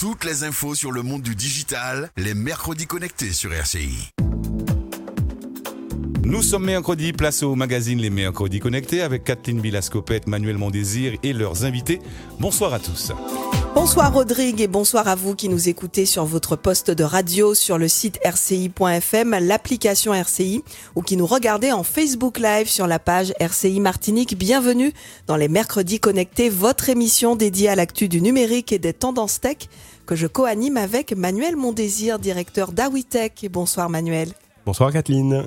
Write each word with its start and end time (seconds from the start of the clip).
Toutes 0.00 0.24
les 0.24 0.44
infos 0.44 0.74
sur 0.74 0.92
le 0.92 1.02
monde 1.02 1.20
du 1.20 1.34
digital, 1.34 2.10
les 2.16 2.32
mercredis 2.32 2.86
connectés 2.86 3.34
sur 3.34 3.52
RCI. 3.52 4.08
Nous 6.24 6.42
sommes 6.42 6.64
mercredi, 6.64 7.12
place 7.12 7.42
au 7.42 7.54
magazine 7.54 8.00
Les 8.00 8.08
Mercredis 8.08 8.60
Connectés 8.60 9.02
avec 9.02 9.24
Kathleen 9.24 9.60
Bilascopette, 9.60 10.26
Manuel 10.26 10.56
Mondésir 10.56 11.18
et 11.22 11.34
leurs 11.34 11.66
invités. 11.66 12.00
Bonsoir 12.38 12.72
à 12.72 12.78
tous. 12.78 13.12
Bonsoir 13.72 14.12
Rodrigue 14.12 14.60
et 14.60 14.66
bonsoir 14.66 15.06
à 15.06 15.14
vous 15.14 15.36
qui 15.36 15.48
nous 15.48 15.68
écoutez 15.68 16.04
sur 16.04 16.24
votre 16.24 16.56
poste 16.56 16.90
de 16.90 17.04
radio, 17.04 17.54
sur 17.54 17.78
le 17.78 17.86
site 17.86 18.18
rci.fm, 18.24 19.38
l'application 19.40 20.12
RCI 20.12 20.64
ou 20.96 21.02
qui 21.02 21.16
nous 21.16 21.26
regardez 21.26 21.70
en 21.70 21.84
Facebook 21.84 22.38
Live 22.38 22.68
sur 22.68 22.88
la 22.88 22.98
page 22.98 23.32
RCI 23.38 23.78
Martinique. 23.78 24.36
Bienvenue 24.36 24.92
dans 25.28 25.36
les 25.36 25.48
Mercredis 25.48 26.00
Connectés, 26.00 26.48
votre 26.48 26.88
émission 26.88 27.36
dédiée 27.36 27.68
à 27.68 27.76
l'actu 27.76 28.08
du 28.08 28.20
numérique 28.20 28.72
et 28.72 28.80
des 28.80 28.92
tendances 28.92 29.40
tech 29.40 29.68
que 30.10 30.16
je 30.16 30.26
co-anime 30.26 30.76
avec 30.76 31.12
Manuel 31.12 31.54
Mondésir, 31.54 32.18
directeur 32.18 32.72
d'Awitech. 32.72 33.46
Bonsoir 33.48 33.88
Manuel. 33.88 34.32
Bonsoir 34.66 34.92
Kathleen. 34.92 35.46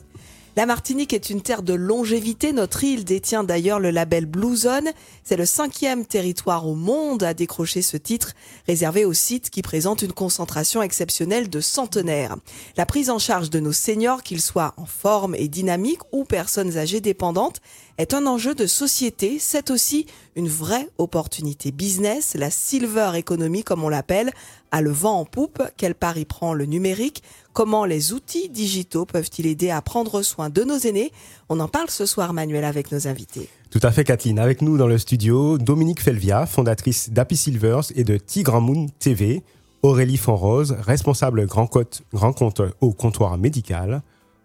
La 0.56 0.66
Martinique 0.66 1.12
est 1.12 1.30
une 1.30 1.42
terre 1.42 1.64
de 1.64 1.74
longévité. 1.74 2.54
Notre 2.54 2.82
île 2.86 3.04
détient 3.04 3.44
d'ailleurs 3.44 3.82
le 3.82 3.90
label 3.90 4.26
Blue 4.26 4.56
Zone. 4.56 4.88
C'est 5.26 5.36
le 5.36 5.46
cinquième 5.46 6.06
territoire 6.06 6.66
au 6.66 6.76
monde 6.76 7.24
à 7.24 7.34
décrocher 7.34 7.82
ce 7.82 7.98
titre, 7.98 8.32
réservé 8.66 9.04
aux 9.04 9.12
sites 9.12 9.50
qui 9.50 9.62
présentent 9.62 10.02
une 10.02 10.14
concentration 10.14 10.82
exceptionnelle 10.82 11.50
de 11.50 11.60
centenaires. 11.60 12.38
La 12.78 12.86
prise 12.86 13.10
en 13.10 13.20
charge 13.20 13.50
de 13.50 13.60
nos 13.60 13.74
seniors, 13.74 14.24
qu'ils 14.24 14.42
soient 14.42 14.76
en 14.78 14.86
forme 14.86 15.36
et 15.36 15.50
dynamique 15.50 16.02
ou 16.14 16.24
personnes 16.24 16.78
âgées 16.78 17.02
dépendantes, 17.02 17.60
est 17.98 18.14
un 18.14 18.26
enjeu 18.26 18.56
de 18.56 18.66
société. 18.66 19.38
C'est 19.40 19.70
aussi 19.70 20.06
une 20.36 20.48
vraie 20.48 20.90
opportunité 20.98 21.72
business. 21.72 22.36
La 22.36 22.50
silver 22.50 23.12
economy, 23.16 23.64
comme 23.64 23.84
on 23.84 23.90
l'appelle, 23.90 24.32
a 24.72 24.82
le 24.82 24.92
vent 24.92 25.20
en 25.20 25.26
poupe. 25.26 25.62
Quel 25.78 25.96
pari 25.96 26.26
prend 26.26 26.54
le 26.54 26.66
numérique 26.66 27.24
Comment 27.54 27.86
les 27.86 28.14
outils 28.14 28.50
digitaux 28.50 29.06
peuvent-ils 29.06 29.46
aider 29.46 29.70
à 29.70 29.82
prendre 29.82 30.22
soin 30.24 30.50
de 30.50 30.64
nos 30.64 30.78
aînés 30.78 31.12
On 31.50 31.60
en 31.60 31.68
parle 31.68 31.90
ce 31.90 32.06
soir, 32.06 32.34
Manuel, 32.34 32.66
avec 32.66 32.92
nos 32.92 33.08
invités. 33.08 33.48
Tout 33.70 33.80
à 33.84 33.92
fait, 33.92 34.04
Kathleen. 34.04 34.40
Avec 34.40 34.62
nous 34.62 34.78
dans 34.78 34.88
le 34.88 34.98
studio, 34.98 35.58
Dominique 35.58 36.02
Felvia, 36.02 36.46
fondatrice 36.46 37.12
d'Happy 37.12 37.38
Silvers 37.38 37.92
et 37.96 38.04
de 38.04 38.18
Tigre 38.18 38.60
Moon 38.60 38.88
TV, 39.00 39.44
Aurélie 39.84 40.18
Fonrose, 40.18 40.76
responsable 40.80 41.46
grand, 41.46 41.70
grand 42.14 42.34
compte 42.34 42.62
au 42.82 42.94
comptoir 42.94 43.38
médical, 43.38 44.02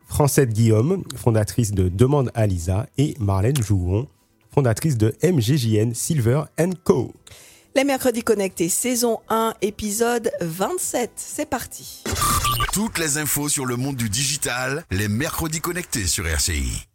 Francette 0.09 0.53
Guillaume, 0.53 1.05
fondatrice 1.14 1.70
de 1.70 1.89
Demande 1.89 2.33
à 2.34 2.47
Lisa, 2.47 2.87
et 2.97 3.14
Marlène 3.20 3.62
Jouon, 3.62 4.09
fondatrice 4.53 4.97
de 4.97 5.15
MGJN 5.23 5.95
Silver 5.95 6.45
Co. 6.83 7.12
Les 7.77 7.84
mercredis 7.84 8.23
connectés, 8.23 8.70
saison 8.70 9.19
1, 9.28 9.55
épisode 9.62 10.33
27. 10.41 11.12
C'est 11.15 11.48
parti. 11.48 12.03
Toutes 12.73 12.98
les 12.98 13.19
infos 13.19 13.48
sur 13.48 13.67
le 13.67 13.77
monde 13.77 13.97
du 13.97 14.09
digital, 14.09 14.84
les 14.91 15.09
mercredis 15.09 15.61
connectés 15.61 16.06
sur 16.06 16.27
RCI. 16.27 16.89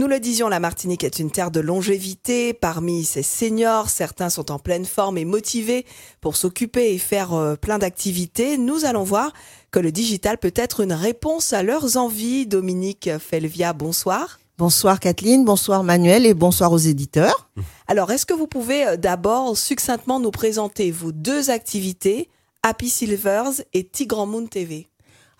Nous 0.00 0.06
le 0.06 0.20
disions, 0.20 0.48
la 0.48 0.60
Martinique 0.60 1.02
est 1.02 1.18
une 1.18 1.32
terre 1.32 1.50
de 1.50 1.58
longévité. 1.58 2.54
Parmi 2.54 3.04
ses 3.04 3.24
seniors, 3.24 3.90
certains 3.90 4.30
sont 4.30 4.52
en 4.52 4.60
pleine 4.60 4.84
forme 4.84 5.18
et 5.18 5.24
motivés 5.24 5.86
pour 6.20 6.36
s'occuper 6.36 6.94
et 6.94 6.98
faire 6.98 7.34
euh, 7.34 7.56
plein 7.56 7.78
d'activités. 7.78 8.58
Nous 8.58 8.84
allons 8.84 9.02
voir 9.02 9.32
que 9.70 9.78
le 9.78 9.92
digital 9.92 10.38
peut 10.38 10.52
être 10.54 10.80
une 10.80 10.92
réponse 10.92 11.52
à 11.52 11.62
leurs 11.62 11.96
envies. 11.96 12.46
Dominique 12.46 13.10
Felvia, 13.18 13.72
bonsoir. 13.72 14.38
Bonsoir 14.58 14.98
Kathleen, 14.98 15.44
bonsoir 15.44 15.84
Manuel 15.84 16.26
et 16.26 16.34
bonsoir 16.34 16.72
aux 16.72 16.78
éditeurs. 16.78 17.48
Alors, 17.86 18.10
est-ce 18.10 18.26
que 18.26 18.34
vous 18.34 18.48
pouvez 18.48 18.86
euh, 18.86 18.96
d'abord 18.96 19.56
succinctement 19.56 20.18
nous 20.18 20.32
présenter 20.32 20.90
vos 20.90 21.12
deux 21.12 21.50
activités, 21.50 22.28
Happy 22.64 22.88
Silvers 22.88 23.62
et 23.72 23.84
Tigran 23.84 24.26
Moon 24.26 24.46
TV 24.46 24.88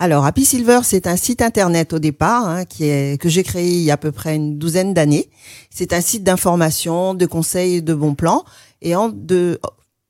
alors, 0.00 0.24
Happy 0.24 0.44
Silver, 0.44 0.82
c'est 0.84 1.08
un 1.08 1.16
site 1.16 1.42
internet 1.42 1.92
au 1.92 1.98
départ 1.98 2.46
hein, 2.46 2.64
qui 2.64 2.84
est 2.84 3.20
que 3.20 3.28
j'ai 3.28 3.42
créé 3.42 3.68
il 3.68 3.82
y 3.82 3.90
a 3.90 3.94
à 3.94 3.96
peu 3.96 4.12
près 4.12 4.36
une 4.36 4.56
douzaine 4.56 4.94
d'années. 4.94 5.28
C'est 5.70 5.92
un 5.92 6.00
site 6.00 6.22
d'information, 6.22 7.14
de 7.14 7.26
conseils, 7.26 7.82
de 7.82 7.94
bons 7.94 8.14
plans. 8.14 8.44
Et 8.80 8.94
en, 8.94 9.08
de, 9.08 9.58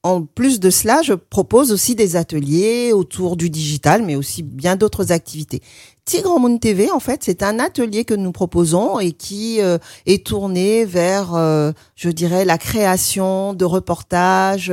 en 0.02 0.22
plus 0.22 0.60
de 0.60 0.70
cela, 0.70 1.02
je 1.02 1.12
propose 1.12 1.72
aussi 1.72 1.94
des 1.94 2.16
ateliers 2.16 2.92
autour 2.92 3.36
du 3.36 3.50
digital, 3.50 4.02
mais 4.02 4.14
aussi 4.14 4.42
bien 4.42 4.76
d'autres 4.76 5.12
activités. 5.12 5.60
Tigre 6.04 6.38
Moon 6.38 6.56
TV, 6.56 6.90
en 6.90 7.00
fait, 7.00 7.22
c'est 7.24 7.42
un 7.42 7.58
atelier 7.58 8.04
que 8.04 8.14
nous 8.14 8.32
proposons 8.32 9.00
et 9.00 9.12
qui 9.12 9.60
euh, 9.60 9.76
est 10.06 10.24
tourné 10.24 10.84
vers, 10.84 11.34
euh, 11.34 11.72
je 11.96 12.08
dirais, 12.08 12.44
la 12.44 12.58
création 12.58 13.52
de 13.52 13.64
reportages, 13.64 14.72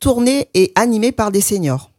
tournés 0.00 0.48
et 0.54 0.72
animés 0.74 1.12
par 1.12 1.32
des 1.32 1.40
seniors. 1.40 1.90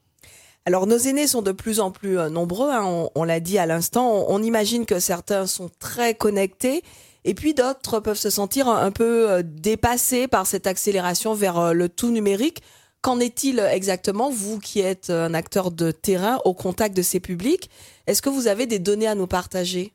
Alors 0.68 0.88
nos 0.88 0.98
aînés 0.98 1.28
sont 1.28 1.44
de 1.44 1.52
plus 1.52 1.80
en 1.80 1.92
plus 1.92 2.18
euh, 2.18 2.30
nombreux, 2.30 2.72
hein, 2.72 3.08
on, 3.14 3.24
l'a 3.24 3.40
dit 3.40 3.60
à 3.60 3.68
l'instant, 3.68 4.26
on, 4.28 4.42
imagine 4.42 4.88
que 4.88 5.00
certains 5.00 5.46
sont 5.46 5.70
très 5.80 6.16
connectés 6.16 6.84
et 7.26 7.34
puis 7.34 7.54
d'autres 7.54 8.00
peuvent 8.00 8.18
se 8.18 8.30
sentir 8.30 8.70
un, 8.70 8.92
peu 8.92 9.30
euh, 9.30 9.44
dépassés 9.44 10.28
par 10.28 10.48
cette 10.48 10.68
accélération 10.68 11.34
vers 11.34 11.58
euh, 11.58 11.74
le 11.74 11.90
tout 11.90 12.12
numérique. 12.12 12.62
Qu'en 13.02 13.20
est-il 13.20 13.60
exactement, 13.60 14.32
vous 14.32 14.60
qui 14.60 14.80
êtes 14.80 15.10
un 15.10 15.34
acteur 15.34 15.72
de 15.72 15.92
terrain 15.92 16.40
au 16.46 16.54
contact 16.54 16.96
de 16.96 17.02
ces 17.02 17.20
publics? 17.20 17.70
Est-ce 18.08 18.22
que 18.22 18.30
vous 18.30 18.48
avez 18.48 18.66
des 18.66 18.80
données 18.80 19.08
à 19.08 19.14
nous 19.14 19.28
partager? 19.28 19.94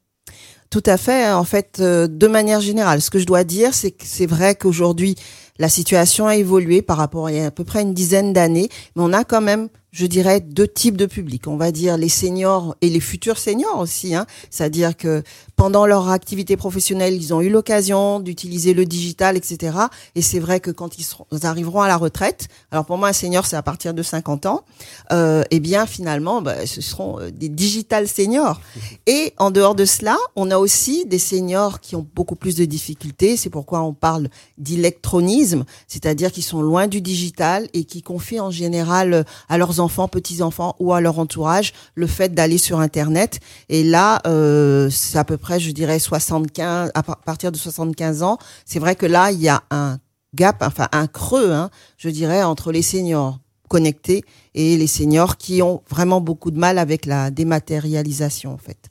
Tout 0.70 0.82
à 0.86 0.96
fait. 0.96 1.32
En 1.32 1.42
fait, 1.42 1.80
de 1.80 2.26
manière 2.28 2.60
générale, 2.60 3.00
ce 3.00 3.10
que 3.10 3.18
je 3.18 3.26
dois 3.26 3.42
dire, 3.42 3.74
c'est 3.74 3.90
que 3.90 4.04
c'est 4.04 4.26
vrai 4.26 4.54
qu'aujourd'hui, 4.54 5.16
la 5.58 5.68
situation 5.68 6.28
a 6.28 6.36
évolué 6.36 6.82
par 6.82 6.98
rapport 6.98 7.26
à, 7.26 7.30
à 7.30 7.50
peu 7.50 7.64
près 7.64 7.82
une 7.82 7.94
dizaine 7.94 8.32
d'années, 8.32 8.68
mais 8.94 9.02
on 9.02 9.12
a 9.12 9.24
quand 9.24 9.40
même 9.40 9.70
je 9.92 10.06
dirais, 10.06 10.40
deux 10.40 10.68
types 10.68 10.96
de 10.96 11.06
publics. 11.06 11.48
On 11.48 11.56
va 11.56 11.72
dire 11.72 11.96
les 11.96 12.08
seniors 12.08 12.76
et 12.80 12.88
les 12.88 13.00
futurs 13.00 13.38
seniors 13.38 13.78
aussi. 13.78 14.14
Hein. 14.14 14.26
C'est-à-dire 14.50 14.96
que 14.96 15.22
pendant 15.56 15.84
leur 15.84 16.08
activité 16.08 16.56
professionnelle, 16.56 17.14
ils 17.14 17.34
ont 17.34 17.40
eu 17.40 17.50
l'occasion 17.50 18.20
d'utiliser 18.20 18.72
le 18.72 18.86
digital, 18.86 19.36
etc. 19.36 19.76
Et 20.14 20.22
c'est 20.22 20.38
vrai 20.38 20.60
que 20.60 20.70
quand 20.70 20.98
ils, 20.98 21.06
arriveront 21.44 21.80
à 21.80 21.88
la 21.88 21.96
retraite, 21.96 22.48
alors 22.70 22.84
pour 22.84 22.98
moi, 22.98 23.08
un 23.08 23.12
senior, 23.12 23.46
c'est 23.46 23.56
à 23.56 23.62
partir 23.62 23.92
de 23.92 24.02
50 24.02 24.46
ans, 24.46 24.64
euh, 25.12 25.42
eh 25.50 25.60
bien, 25.60 25.86
finalement, 25.86 26.40
bah, 26.40 26.66
ce 26.66 26.80
seront 26.80 27.20
euh, 27.20 27.30
des 27.30 27.48
digital 27.48 28.06
seniors. 28.06 28.60
Et 29.06 29.34
en 29.38 29.50
dehors 29.50 29.74
de 29.74 29.84
cela, 29.84 30.16
on 30.36 30.50
a 30.50 30.58
aussi 30.58 31.04
des 31.04 31.18
seniors 31.18 31.80
qui 31.80 31.96
ont 31.96 32.06
beaucoup 32.14 32.36
plus 32.36 32.54
de 32.54 32.64
difficultés. 32.64 33.36
C'est 33.36 33.50
pourquoi 33.50 33.82
on 33.82 33.92
parle 33.92 34.28
d'électronisme, 34.56 35.64
c'est-à-dire 35.88 36.30
qu'ils 36.30 36.44
sont 36.44 36.62
loin 36.62 36.86
du 36.86 37.00
digital 37.00 37.68
et 37.74 37.84
qui 37.84 38.02
confient 38.02 38.40
en 38.40 38.50
général 38.50 39.24
à 39.48 39.58
leurs 39.58 39.79
enfants, 39.80 40.08
petits-enfants 40.08 40.76
ou 40.78 40.92
à 40.92 41.00
leur 41.00 41.18
entourage 41.18 41.72
le 41.94 42.06
fait 42.06 42.34
d'aller 42.34 42.58
sur 42.58 42.80
Internet. 42.80 43.40
Et 43.68 43.82
là, 43.82 44.20
euh, 44.26 44.88
c'est 44.90 45.18
à 45.18 45.24
peu 45.24 45.36
près, 45.36 45.58
je 45.58 45.70
dirais, 45.72 45.98
75, 45.98 46.92
à 46.94 47.02
partir 47.02 47.50
de 47.50 47.56
75 47.56 48.22
ans. 48.22 48.38
C'est 48.64 48.78
vrai 48.78 48.94
que 48.94 49.06
là, 49.06 49.32
il 49.32 49.40
y 49.40 49.48
a 49.48 49.62
un 49.70 49.98
gap, 50.34 50.62
enfin 50.62 50.88
un 50.92 51.06
creux, 51.06 51.52
hein, 51.52 51.70
je 51.96 52.08
dirais, 52.08 52.42
entre 52.42 52.72
les 52.72 52.82
seniors 52.82 53.38
connectés 53.68 54.24
et 54.54 54.76
les 54.76 54.86
seniors 54.86 55.36
qui 55.36 55.62
ont 55.62 55.82
vraiment 55.88 56.20
beaucoup 56.20 56.50
de 56.50 56.58
mal 56.58 56.78
avec 56.78 57.06
la 57.06 57.30
dématérialisation, 57.30 58.52
en 58.52 58.58
fait. 58.58 58.90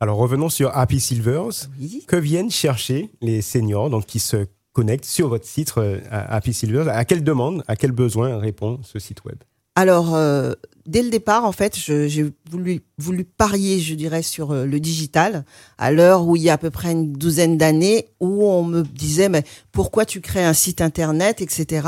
Alors 0.00 0.18
revenons 0.18 0.48
sur 0.48 0.76
Happy 0.76 1.00
Silvers. 1.00 1.68
Que 2.06 2.16
viennent 2.16 2.50
chercher 2.50 3.10
les 3.20 3.42
seniors 3.42 3.90
donc 3.90 4.06
qui 4.06 4.20
se 4.20 4.46
connectent 4.72 5.06
sur 5.06 5.28
votre 5.28 5.44
site 5.44 5.72
euh, 5.76 6.00
Happy 6.10 6.54
Silvers? 6.54 6.88
À 6.88 7.04
quelle 7.04 7.24
demande, 7.24 7.64
à 7.66 7.74
quel 7.74 7.90
besoin 7.90 8.38
répond 8.38 8.78
ce 8.84 9.00
site 9.00 9.24
web? 9.24 9.38
Alors, 9.78 10.16
euh, 10.16 10.54
dès 10.86 11.04
le 11.04 11.08
départ, 11.08 11.44
en 11.44 11.52
fait, 11.52 11.76
j'ai 11.76 12.32
voulu, 12.50 12.80
voulu 12.98 13.22
parier, 13.22 13.78
je 13.78 13.94
dirais, 13.94 14.24
sur 14.24 14.50
euh, 14.50 14.64
le 14.64 14.80
digital, 14.80 15.44
à 15.78 15.92
l'heure 15.92 16.26
où 16.26 16.34
il 16.34 16.42
y 16.42 16.50
a 16.50 16.54
à 16.54 16.58
peu 16.58 16.70
près 16.70 16.90
une 16.90 17.12
douzaine 17.12 17.56
d'années, 17.56 18.08
où 18.18 18.44
on 18.44 18.64
me 18.64 18.82
disait, 18.82 19.28
mais 19.28 19.44
pourquoi 19.70 20.04
tu 20.04 20.20
crées 20.20 20.42
un 20.42 20.52
site 20.52 20.80
internet, 20.80 21.40
etc. 21.40 21.86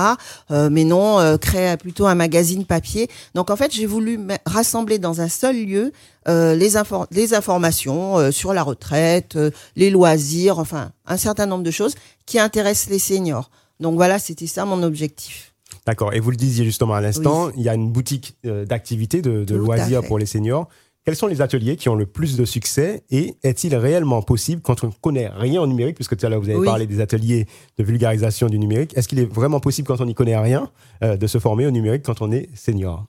Euh, 0.53 0.71
mais 0.71 0.85
non, 0.85 1.37
crée 1.39 1.77
plutôt 1.79 2.07
un 2.07 2.15
magazine 2.15 2.65
papier. 2.65 3.11
Donc, 3.35 3.51
en 3.51 3.57
fait, 3.57 3.75
j'ai 3.75 3.87
voulu 3.87 4.21
rassembler 4.47 5.01
dans 5.01 5.21
un 5.21 5.29
seul 5.29 5.57
lieu 5.57 5.91
les, 6.29 6.75
les 7.11 7.35
informations 7.35 8.31
sur 8.31 8.55
la 8.55 8.63
retraite, 8.63 9.37
les 9.75 9.91
loisirs, 9.91 10.61
enfin, 10.61 10.93
un 11.09 11.17
certain 11.17 11.47
nombre 11.47 11.65
de 11.65 11.73
choses 11.73 11.97
qui 12.25 12.39
intéressent 12.39 12.91
les 12.91 13.01
seniors. 13.01 13.51
Donc 13.81 13.97
voilà, 13.97 14.21
c'était 14.21 14.47
ça 14.47 14.65
mon 14.65 14.85
objectif. 14.85 15.50
D'accord. 15.87 16.15
Et 16.15 16.21
vous 16.21 16.31
le 16.31 16.37
disiez 16.37 16.65
justement 16.65 16.95
à 16.95 17.01
l'instant, 17.01 17.51
il 17.57 17.63
y 17.63 17.69
a 17.69 17.75
une 17.75 17.91
boutique 17.91 18.37
euh, 18.47 18.65
d'activités, 18.65 19.23
de, 19.23 19.55
loisirs 19.55 20.03
pour 20.03 20.19
les 20.19 20.27
seniors. 20.27 20.69
Quels 21.07 21.17
sont 21.17 21.27
les 21.27 21.41
ateliers 21.41 21.77
qui 21.77 21.89
ont 21.89 21.95
le 21.95 22.05
plus 22.05 22.37
de 22.37 22.45
succès 22.45 23.05
et 23.11 23.35
est-il 23.43 23.75
réellement 23.75 24.21
possible 24.21 24.61
quand 24.61 24.85
on 24.85 24.89
ne 24.89 24.93
connaît 24.93 25.29
rien 25.29 25.63
au 25.63 25.67
numérique, 25.67 25.95
puisque 25.95 26.15
tout 26.15 26.27
à 26.27 26.29
l'heure 26.29 26.43
vous 26.43 26.51
avez 26.51 26.63
parlé 26.63 26.87
des 26.87 27.01
ateliers 27.01 27.47
de 27.79 27.85
vulgarisation 27.85 28.49
du 28.49 28.59
numérique, 28.59 28.95
est-ce 28.97 29.09
qu'il 29.09 29.19
est 29.19 29.25
vraiment 29.25 29.61
possible 29.61 29.89
quand 29.89 30.03
on 30.03 30.05
n'y 30.05 30.15
connaît 30.15 30.39
rien 30.39 30.71
euh, 31.03 31.17
de 31.17 31.27
se 31.27 31.39
former 31.39 31.67
au 31.67 31.71
numérique 31.71 32.03
quand 32.05 32.21
on 32.21 32.31
est 32.31 32.51
senior? 32.55 33.07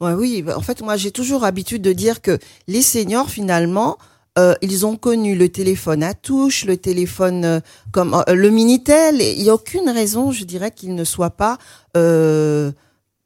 Ouais, 0.00 0.14
Oui, 0.14 0.42
en 0.56 0.62
fait 0.62 0.80
moi 0.80 0.96
j'ai 0.96 1.10
toujours 1.10 1.42
l'habitude 1.42 1.82
de 1.82 1.92
dire 1.92 2.22
que 2.22 2.38
les 2.66 2.80
seniors 2.80 3.28
finalement, 3.28 3.98
euh, 4.38 4.54
ils 4.62 4.84
ont 4.84 4.96
connu 4.96 5.36
le 5.36 5.48
téléphone 5.48 6.02
à 6.02 6.14
touche, 6.14 6.64
le 6.64 6.76
téléphone 6.76 7.44
euh, 7.44 7.60
comme 7.92 8.14
euh, 8.14 8.34
le 8.34 8.50
minitel. 8.50 9.20
Il 9.20 9.42
n'y 9.42 9.50
a 9.50 9.54
aucune 9.54 9.88
raison, 9.88 10.32
je 10.32 10.44
dirais, 10.44 10.70
qu'ils 10.70 10.94
ne 10.94 11.04
soient 11.04 11.30
pas 11.30 11.58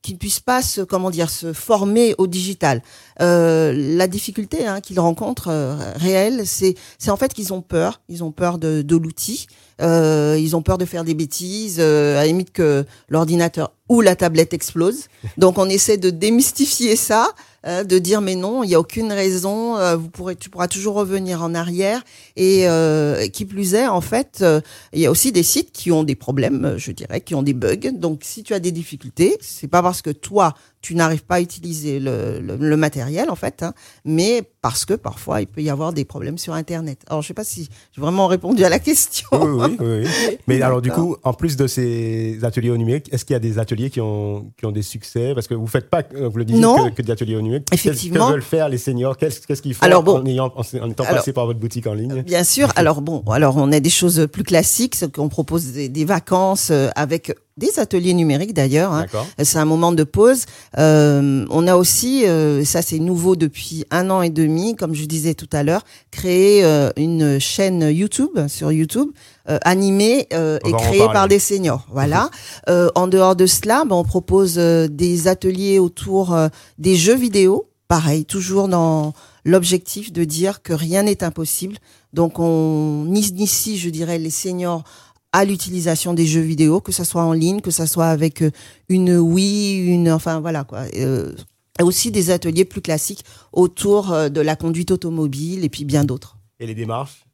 qui 0.03 0.13
ne 0.15 0.19
puissent 0.19 0.41
pas 0.41 0.63
se 0.63 0.81
comment 0.81 1.11
dire 1.11 1.29
se 1.29 1.53
former 1.53 2.15
au 2.19 2.27
digital. 2.27 2.83
Euh, 3.21 3.73
la 3.77 4.07
difficulté 4.07 4.67
hein, 4.67 4.81
qu'ils 4.81 5.01
rencontrent 5.01 5.49
euh, 5.51 5.77
réelle, 5.97 6.47
c'est 6.47 6.77
c'est 6.99 7.11
en 7.11 7.17
fait 7.17 7.35
qu'ils 7.35 7.53
ont 7.53 7.63
peur. 7.63 8.01
Ils 8.09 8.23
ont 8.23 8.31
peur 8.33 8.59
de, 8.59 8.83
de 8.83 8.97
l'outil. 8.97 9.47
Euh, 9.81 10.37
ils 10.41 10.57
ont 10.57 10.63
peur 10.63 10.79
de 10.79 10.85
faire 10.85 11.05
des 11.05 11.15
bêtises. 11.15 11.77
Euh, 11.79 12.17
à 12.17 12.21
la 12.21 12.27
limite 12.27 12.53
que 12.53 12.85
l'ordinateur 13.09 13.73
ou 13.89 14.01
la 14.01 14.17
tablette 14.17 14.55
explose. 14.55 15.09
Donc 15.37 15.59
on 15.59 15.69
essaie 15.69 15.97
de 15.97 16.11
démystifier 16.11 16.95
ça 16.97 17.33
euh, 17.67 17.83
de 17.83 17.99
dire 17.99 18.21
mais 18.21 18.37
non, 18.37 18.63
il 18.63 18.69
n'y 18.69 18.75
a 18.75 18.81
aucune 18.81 19.13
raison, 19.13 19.77
euh, 19.77 19.97
vous 19.97 20.09
pourrez, 20.09 20.37
tu 20.37 20.49
pourras 20.49 20.69
toujours 20.69 20.95
revenir 20.95 21.43
en 21.43 21.55
arrière. 21.55 22.03
Et 22.37 22.69
euh, 22.69 23.27
qui 23.29 23.45
plus 23.45 23.75
est, 23.75 23.89
en 23.89 24.01
fait, 24.01 24.45
il 24.93 25.01
y 25.01 25.07
a 25.07 25.11
aussi 25.11 25.33
des 25.33 25.43
sites 25.43 25.73
qui 25.73 25.91
ont 25.91 26.05
des 26.05 26.15
problèmes, 26.15 26.75
je 26.77 26.93
dirais, 26.93 27.21
qui 27.21 27.35
ont 27.35 27.43
des 27.43 27.55
bugs. 27.55 27.93
Donc 27.93 28.21
si 28.23 28.43
tu 28.43 28.55
as 28.55 28.61
des 28.61 28.73
difficultés, 28.73 29.37
c'est 29.41 29.69
pas 29.69 29.83
parce 29.83 30.03
que 30.03 30.11
toi 30.11 30.55
tu 30.81 30.95
n'arrives 30.95 31.25
pas 31.25 31.37
à 31.37 31.41
utiliser 31.41 31.99
le, 32.01 32.41
le, 32.41 32.57
le 32.57 32.77
matériel 32.77 33.31
en 33.31 33.35
fait, 33.35 33.63
hein, 33.63 33.73
mais 34.05 34.43
parce 34.63 34.85
que 34.85 34.95
parfois 34.95 35.41
il 35.41 35.47
peut 35.47 35.61
y 35.63 35.71
avoir 35.71 35.93
des 35.93 36.05
problèmes 36.05 36.39
sur 36.39 36.55
Internet. 36.55 37.01
Alors 37.09 37.23
je 37.23 37.29
sais 37.29 37.35
pas 37.35 37.45
si 37.45 37.69
j'ai 37.93 38.01
vraiment 38.01 38.27
répondu 38.27 38.65
à 38.65 38.69
la 38.69 38.79
question. 38.79 39.27
Oui, 39.33 39.77
oui, 39.81 39.87
oui. 40.05 40.39
Mais 40.47 40.63
alors 40.63 40.81
du 40.83 40.91
coup, 40.91 41.17
en 41.23 41.33
plus 41.35 41.57
de 41.57 41.67
ces 41.67 42.39
ateliers 42.43 42.71
au 42.71 42.77
numérique, 42.77 43.13
est-ce 43.13 43.25
qu'il 43.25 43.35
y 43.35 43.37
a 43.37 43.41
des 43.41 43.59
ateliers 43.59 43.91
qui 43.91 44.01
ont, 44.01 44.51
qui 44.57 44.67
ont 44.67 44.73
des 44.73 44.83
succès? 44.83 45.33
Parce 45.35 45.47
que 45.49 45.55
vous 45.55 45.67
faites 45.67 45.91
pas, 45.91 46.03
euh, 46.15 46.29
vous 46.29 46.39
le 46.39 46.45
disiez, 46.45 46.63
que, 46.63 46.95
que 46.97 47.03
des 47.03 47.13
ateliers 47.13 47.37
au 47.37 47.41
numérique. 47.43 47.69
Effectivement. 47.73 48.29
Que 48.29 48.33
veulent 48.33 48.43
faire 48.43 48.69
les 48.69 48.79
seniors? 48.79 49.17
Qu'est-ce 49.17 49.63
qu'ils 49.63 49.75
font 49.75 49.85
Alors 49.85 50.03
bon. 50.03 50.19
en, 50.19 50.27
ayant, 50.27 50.53
en, 50.57 50.61
en 50.81 50.91
étant 50.91 51.05
Alors- 51.05 51.17
passés 51.19 51.33
par 51.33 51.47
votre 51.47 51.59
boutique 51.61 51.87
en 51.87 51.95
ligne? 51.95 52.23
Bien 52.23 52.45
sûr. 52.45 52.69
Alors 52.77 53.03
bon, 53.03 53.23
alors 53.31 53.57
on 53.57 53.73
a 53.73 53.81
des 53.81 53.91
choses 53.91 54.29
plus 54.33 54.45
classiques, 54.45 54.97
qu'on 55.13 55.29
propose 55.29 55.73
des, 55.73 55.89
des 55.89 56.05
vacances 56.05 56.69
euh, 56.71 56.89
avec 56.95 57.33
des 57.59 57.79
ateliers 57.79 58.15
numériques 58.15 58.55
d'ailleurs. 58.55 58.93
hein. 58.93 59.05
C'est 59.43 59.59
un 59.59 59.65
moment 59.65 59.93
de 59.93 60.05
pause. 60.05 60.45
Euh, 60.79 61.45
on 61.51 61.67
a 61.67 61.77
aussi, 61.77 62.25
euh, 62.27 62.65
ça 62.65 62.81
c'est 62.81 62.99
nouveau 62.99 63.37
depuis 63.37 63.85
un 63.91 64.09
an 64.11 64.23
et 64.23 64.31
demi, 64.31 64.77
comme 64.77 64.95
je 64.95 65.05
disais 65.05 65.35
tout 65.35 65.49
à 65.53 65.63
l'heure, 65.63 65.83
créé 66.11 66.65
euh, 66.65 66.91
une 66.97 67.39
chaîne 67.39 67.83
YouTube 67.91 68.47
sur 68.49 68.73
YouTube 68.73 69.09
euh, 69.51 69.59
animée 69.63 70.29
euh, 70.33 70.59
et 70.65 70.73
créée 70.73 71.07
par 71.13 71.27
des 71.29 71.39
seniors. 71.41 71.87
Voilà. 71.91 72.31
Euh, 72.69 72.89
en 72.95 73.09
dehors 73.09 73.37
de 73.37 73.47
cela, 73.47 73.85
ben, 73.85 73.97
on 73.97 74.05
propose 74.05 74.55
euh, 74.59 74.87
des 74.89 75.29
ateliers 75.29 75.79
autour 75.79 76.35
euh, 76.35 76.49
des 76.79 76.97
jeux 76.97 77.17
vidéo. 77.17 77.69
Pareil, 77.89 78.25
toujours 78.27 78.69
dans 78.69 79.15
l'objectif 79.45 80.13
de 80.13 80.25
dire 80.25 80.63
que 80.63 80.75
rien 80.75 81.05
n'est 81.05 81.25
impossible. 81.25 81.77
Donc 82.13 82.39
on 82.39 83.07
initie, 83.07 83.79
je 83.79 83.89
dirais, 83.91 84.19
les 84.19 84.31
seniors 84.31 84.85
à 85.33 85.45
l'utilisation 85.45 86.15
des 86.15 86.27
jeux 86.27 86.41
vidéo, 86.41 86.81
que 86.81 86.93
ça 86.93 87.05
soit 87.05 87.23
en 87.23 87.33
ligne, 87.33 87.61
que 87.61 87.71
ça 87.71 87.87
soit 87.87 88.09
avec 88.09 88.43
euh, 88.43 88.51
une 88.89 89.17
Wii, 89.17 89.79
une, 89.79 90.11
enfin 90.11 90.41
voilà 90.41 90.65
quoi. 90.65 90.85
Euh, 90.95 91.33
et 91.79 91.83
aussi 91.83 92.11
des 92.11 92.31
ateliers 92.31 92.65
plus 92.65 92.81
classiques 92.81 93.25
autour 93.53 94.13
euh, 94.13 94.29
de 94.29 94.41
la 94.41 94.57
conduite 94.57 94.91
automobile 94.91 95.65
et 95.65 95.69
puis 95.69 95.85
bien 95.85 96.05
d'autres. 96.05 96.37
Et 96.61 96.67
les 96.67 96.75
démarches? 96.75 97.28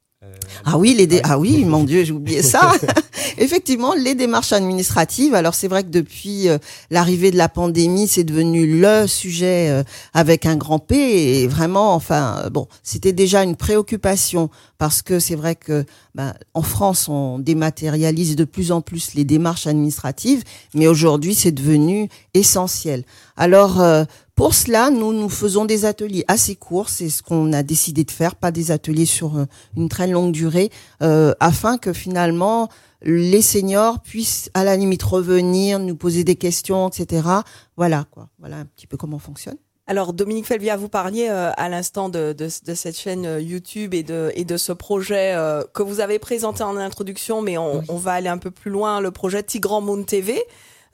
Ah 0.64 0.78
oui, 0.78 0.94
les 0.94 1.06
dé- 1.06 1.16
Ouais. 1.16 1.22
ah 1.24 1.38
oui, 1.38 1.64
mon 1.64 1.84
Dieu, 1.84 2.04
j'ai 2.04 2.12
oublié 2.12 2.42
ça. 2.42 2.72
Effectivement, 3.38 3.94
les 3.94 4.14
démarches 4.14 4.52
administratives. 4.52 5.34
Alors 5.34 5.54
c'est 5.54 5.68
vrai 5.68 5.82
que 5.82 5.88
depuis 5.88 6.48
euh, 6.48 6.58
l'arrivée 6.90 7.30
de 7.30 7.36
la 7.36 7.48
pandémie, 7.48 8.06
c'est 8.06 8.24
devenu 8.24 8.80
le 8.80 9.06
sujet 9.06 9.68
euh, 9.70 9.82
avec 10.14 10.46
un 10.46 10.56
grand 10.56 10.78
P 10.78 10.94
et 11.42 11.48
vraiment, 11.48 11.94
enfin 11.94 12.42
euh, 12.44 12.50
bon, 12.50 12.66
c'était 12.82 13.12
déjà 13.12 13.42
une 13.42 13.56
préoccupation 13.56 14.50
parce 14.78 15.02
que 15.02 15.18
c'est 15.18 15.34
vrai 15.34 15.54
que 15.56 15.84
ben, 16.14 16.34
en 16.54 16.62
France, 16.62 17.08
on 17.08 17.38
dématérialise 17.40 18.36
de 18.36 18.44
plus 18.44 18.70
en 18.72 18.80
plus 18.80 19.14
les 19.14 19.24
démarches 19.24 19.66
administratives, 19.66 20.44
mais 20.74 20.86
aujourd'hui, 20.86 21.34
c'est 21.34 21.52
devenu 21.52 22.08
essentiel. 22.34 23.04
Alors 23.36 23.80
euh, 23.80 24.04
pour 24.34 24.54
cela, 24.54 24.90
nous 24.90 25.12
nous 25.12 25.28
faisons 25.28 25.64
des 25.64 25.84
ateliers 25.84 26.24
assez 26.28 26.56
courts, 26.56 26.88
c'est 26.88 27.08
ce 27.08 27.22
qu'on 27.22 27.52
a 27.52 27.62
décidé 27.62 28.04
de 28.04 28.10
faire, 28.10 28.34
pas 28.34 28.50
des 28.50 28.70
ateliers 28.72 29.06
sur 29.06 29.36
euh, 29.38 29.44
une 29.76 29.88
très 29.88 30.06
longue 30.08 30.32
durée, 30.32 30.70
euh, 31.02 31.34
afin 31.40 31.78
que 31.78 31.92
finalement 31.92 32.68
les 33.02 33.42
seniors 33.42 34.00
puissent 34.00 34.50
à 34.54 34.64
la 34.64 34.76
limite 34.76 35.02
revenir, 35.02 35.78
nous 35.78 35.94
poser 35.96 36.24
des 36.24 36.36
questions, 36.36 36.88
etc. 36.88 37.28
Voilà 37.76 38.06
quoi, 38.10 38.28
voilà 38.38 38.56
un 38.56 38.64
petit 38.64 38.86
peu 38.86 38.96
comment 38.96 39.16
on 39.16 39.20
fonctionne. 39.20 39.56
Alors 39.86 40.14
Dominique 40.14 40.46
Felvia, 40.46 40.78
vous 40.78 40.88
parliez 40.88 41.28
euh, 41.28 41.50
à 41.58 41.68
l'instant 41.68 42.08
de, 42.08 42.32
de, 42.32 42.48
de 42.64 42.74
cette 42.74 42.96
chaîne 42.96 43.26
euh, 43.26 43.40
YouTube 43.40 43.92
et 43.92 44.02
de, 44.02 44.32
et 44.34 44.46
de 44.46 44.56
ce 44.56 44.72
projet 44.72 45.34
euh, 45.34 45.62
que 45.74 45.82
vous 45.82 46.00
avez 46.00 46.18
présenté 46.18 46.62
en 46.62 46.78
introduction, 46.78 47.42
mais 47.42 47.58
on, 47.58 47.80
Oui. 47.80 47.84
on 47.90 47.98
va 47.98 48.12
aller 48.14 48.30
un 48.30 48.38
peu 48.38 48.50
plus 48.50 48.70
loin, 48.70 49.00
le 49.00 49.10
projet 49.10 49.42
Tigran 49.42 49.82
Moon 49.82 50.02
TV. 50.02 50.42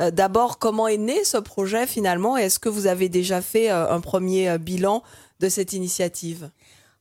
Euh, 0.01 0.11
D'abord, 0.11 0.59
comment 0.59 0.89
est 0.89 0.97
né 0.97 1.25
ce 1.25 1.37
projet 1.37 1.87
finalement 1.87 2.37
Est-ce 2.37 2.59
que 2.59 2.69
vous 2.69 2.87
avez 2.87 3.09
déjà 3.09 3.43
fait 3.43 3.71
euh, 3.71 3.91
un 3.91 4.01
premier 4.01 4.49
euh, 4.49 4.59
bilan 4.59 5.03
de 5.41 5.49
cette 5.49 5.73
initiative? 5.73 6.51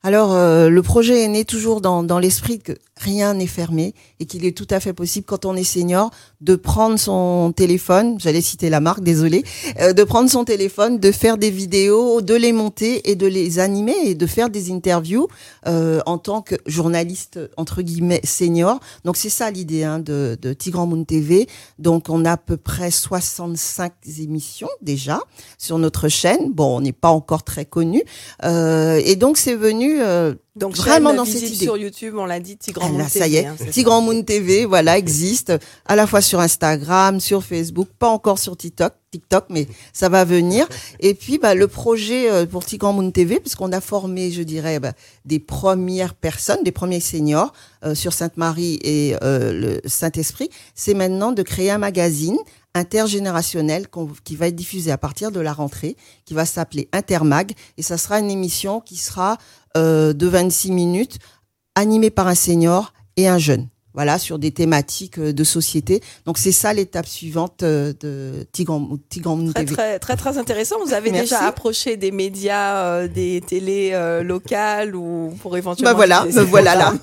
Alors, 0.02 0.34
le 0.34 0.80
projet 0.80 1.24
est 1.24 1.28
né 1.28 1.44
toujours 1.44 1.82
dans, 1.82 2.02
dans 2.02 2.18
l'esprit 2.18 2.58
que 2.58 2.72
rien 3.00 3.34
n'est 3.34 3.46
fermé 3.46 3.94
et 4.18 4.26
qu'il 4.26 4.44
est 4.44 4.56
tout 4.56 4.66
à 4.70 4.78
fait 4.78 4.92
possible, 4.92 5.26
quand 5.26 5.44
on 5.44 5.56
est 5.56 5.64
senior, 5.64 6.10
de 6.40 6.54
prendre 6.54 6.98
son 6.98 7.52
téléphone, 7.56 8.18
j'allais 8.20 8.40
citer 8.40 8.70
la 8.70 8.80
marque, 8.80 9.02
désolé, 9.02 9.44
euh, 9.80 9.92
de 9.92 10.04
prendre 10.04 10.28
son 10.28 10.44
téléphone, 10.44 10.98
de 10.98 11.10
faire 11.10 11.38
des 11.38 11.50
vidéos, 11.50 12.20
de 12.20 12.34
les 12.34 12.52
monter 12.52 13.10
et 13.10 13.16
de 13.16 13.26
les 13.26 13.58
animer 13.58 13.94
et 14.04 14.14
de 14.14 14.26
faire 14.26 14.50
des 14.50 14.70
interviews 14.70 15.28
euh, 15.66 16.00
en 16.06 16.18
tant 16.18 16.42
que 16.42 16.56
journaliste, 16.66 17.40
entre 17.56 17.82
guillemets, 17.82 18.20
senior. 18.24 18.80
Donc, 19.04 19.16
c'est 19.16 19.30
ça 19.30 19.50
l'idée 19.50 19.84
hein, 19.84 19.98
de, 19.98 20.38
de 20.40 20.52
Tigran 20.52 20.86
Moon 20.86 21.04
TV. 21.04 21.48
Donc, 21.78 22.08
on 22.08 22.24
a 22.24 22.32
à 22.32 22.36
peu 22.36 22.56
près 22.56 22.90
65 22.90 23.92
émissions 24.18 24.68
déjà 24.82 25.20
sur 25.58 25.78
notre 25.78 26.08
chaîne. 26.08 26.52
Bon, 26.52 26.76
on 26.76 26.80
n'est 26.80 26.92
pas 26.92 27.10
encore 27.10 27.44
très 27.44 27.64
connu. 27.64 28.02
Euh, 28.44 29.00
et 29.04 29.16
donc, 29.16 29.38
c'est 29.38 29.56
venu... 29.56 30.00
Donc 30.56 30.76
Vraiment 30.76 31.14
dans 31.14 31.24
cette 31.24 31.42
idée. 31.42 31.64
sur 31.64 31.76
YouTube, 31.76 32.14
on 32.18 32.26
l'a 32.26 32.40
dit, 32.40 32.56
Tigran 32.56 32.86
ah 32.88 32.92
Moon 32.92 33.04
TV. 33.04 33.18
ça 33.20 33.28
y 33.28 33.36
est, 33.36 33.46
hein. 33.46 33.56
Tigran 33.70 34.00
Moon 34.00 34.22
TV, 34.22 34.64
voilà, 34.64 34.98
existe 34.98 35.52
à 35.86 35.94
la 35.94 36.08
fois 36.08 36.20
sur 36.20 36.40
Instagram, 36.40 37.20
sur 37.20 37.44
Facebook, 37.44 37.88
pas 37.98 38.08
encore 38.08 38.40
sur 38.40 38.56
TikTok, 38.56 38.92
TikTok, 39.12 39.44
mais 39.48 39.68
ça 39.92 40.08
va 40.08 40.24
venir. 40.24 40.68
Et 40.98 41.14
puis, 41.14 41.38
bah, 41.38 41.54
le 41.54 41.68
projet 41.68 42.28
euh, 42.28 42.46
pour 42.46 42.64
Tigran 42.64 42.92
Moon 42.92 43.12
TV, 43.12 43.38
puisqu'on 43.38 43.70
a 43.70 43.80
formé, 43.80 44.32
je 44.32 44.42
dirais, 44.42 44.80
bah, 44.80 44.92
des 45.24 45.38
premières 45.38 46.14
personnes, 46.14 46.64
des 46.64 46.72
premiers 46.72 47.00
seniors 47.00 47.52
euh, 47.84 47.94
sur 47.94 48.12
Sainte-Marie 48.12 48.80
et 48.82 49.14
euh, 49.22 49.52
le 49.52 49.80
Saint-Esprit, 49.88 50.50
c'est 50.74 50.94
maintenant 50.94 51.30
de 51.30 51.42
créer 51.42 51.70
un 51.70 51.78
magazine 51.78 52.38
intergénérationnel 52.74 53.86
qui 54.24 54.36
va 54.36 54.46
être 54.46 54.54
diffusé 54.54 54.92
à 54.92 54.98
partir 54.98 55.32
de 55.32 55.40
la 55.40 55.52
rentrée, 55.52 55.96
qui 56.24 56.34
va 56.34 56.44
s'appeler 56.44 56.88
Intermag, 56.92 57.52
et 57.76 57.82
ça 57.82 57.98
sera 57.98 58.20
une 58.20 58.30
émission 58.30 58.80
qui 58.80 58.96
sera 58.96 59.38
euh, 59.76 60.12
de 60.12 60.26
26 60.26 60.72
minutes 60.72 61.18
animé 61.74 62.10
par 62.10 62.26
un 62.28 62.34
senior 62.34 62.92
et 63.16 63.28
un 63.28 63.38
jeune. 63.38 63.68
Voilà, 63.92 64.20
sur 64.20 64.38
des 64.38 64.52
thématiques 64.52 65.18
euh, 65.18 65.32
de 65.32 65.42
société. 65.42 66.00
Donc 66.24 66.38
c'est 66.38 66.52
ça 66.52 66.72
l'étape 66.72 67.06
suivante 67.08 67.64
euh, 67.64 67.92
de 68.00 68.46
Tigran, 68.52 68.88
Tigran 69.08 69.36
Très, 69.52 69.64
TV. 69.64 69.74
très, 69.74 69.98
très, 69.98 70.16
très 70.16 70.38
intéressant. 70.38 70.76
Vous 70.86 70.92
avez 70.92 71.10
Merci. 71.10 71.30
déjà 71.34 71.46
approché 71.46 71.96
des 71.96 72.12
médias, 72.12 72.76
euh, 72.84 73.08
des 73.08 73.42
télés 73.44 73.90
euh, 73.92 74.22
locales 74.22 74.94
ou 74.94 75.34
pour 75.42 75.56
éventuellement. 75.56 75.90
Bah 75.90 75.96
voilà, 75.96 76.24
me 76.24 76.40
voilà 76.44 76.76
là. 76.76 76.94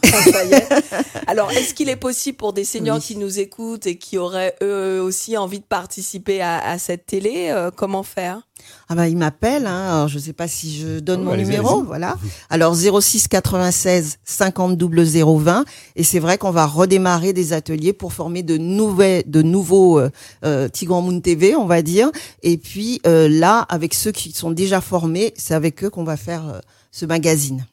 Alors, 1.27 1.51
est-ce 1.51 1.74
qu'il 1.74 1.89
est 1.89 1.97
possible 1.97 2.38
pour 2.38 2.53
des 2.53 2.63
seniors 2.74 2.97
Oui. 2.97 3.03
qui 3.03 3.15
nous 3.17 3.38
écoutent 3.39 3.86
et 3.86 3.97
qui 3.97 4.17
auraient 4.17 4.55
eux 4.63 5.01
aussi 5.01 5.36
envie 5.38 5.59
de 5.59 5.65
participer 5.65 6.41
à, 6.41 6.57
à 6.59 6.77
cette 6.77 7.05
télé, 7.05 7.50
euh, 7.50 7.69
comment 7.69 8.03
faire? 8.03 8.47
Ah 8.89 8.95
bah 8.95 9.07
il 9.07 9.17
m'appelle, 9.17 9.65
hein. 9.67 9.89
Alors, 9.89 10.07
je 10.07 10.19
sais 10.19 10.33
pas 10.33 10.47
si 10.47 10.79
je 10.79 10.99
donne 10.99 11.21
Oh, 11.21 11.31
mon 11.31 11.35
numéro, 11.35 11.83
voilà. 11.83 12.17
Alors 12.49 12.75
06 12.75 13.27
96 13.27 14.17
50 14.23 14.81
020 14.81 15.65
et 15.95 16.03
c'est 16.03 16.19
vrai 16.19 16.37
qu'on 16.37 16.51
va 16.51 16.65
redémarrer 16.65 17.33
des 17.33 17.53
ateliers 17.53 17.93
pour 17.93 18.13
former 18.13 18.43
de 18.43 18.57
nouvelles, 18.57 19.23
de 19.27 19.41
nouveaux 19.41 19.99
euh, 19.99 20.09
euh, 20.45 20.69
Tigran 20.69 21.01
Moon 21.01 21.19
TV, 21.19 21.55
on 21.55 21.65
va 21.65 21.81
dire. 21.81 22.11
Et 22.43 22.57
puis 22.57 23.01
euh, 23.05 23.27
là, 23.29 23.65
avec 23.69 23.93
ceux 23.93 24.11
qui 24.11 24.31
sont 24.31 24.51
déjà 24.51 24.81
formés, 24.81 25.33
c'est 25.35 25.53
avec 25.53 25.83
eux 25.83 25.89
qu'on 25.89 26.03
va 26.03 26.17
faire 26.17 26.47
euh, 26.47 26.59
ce 26.91 27.05
magazine. 27.05 27.65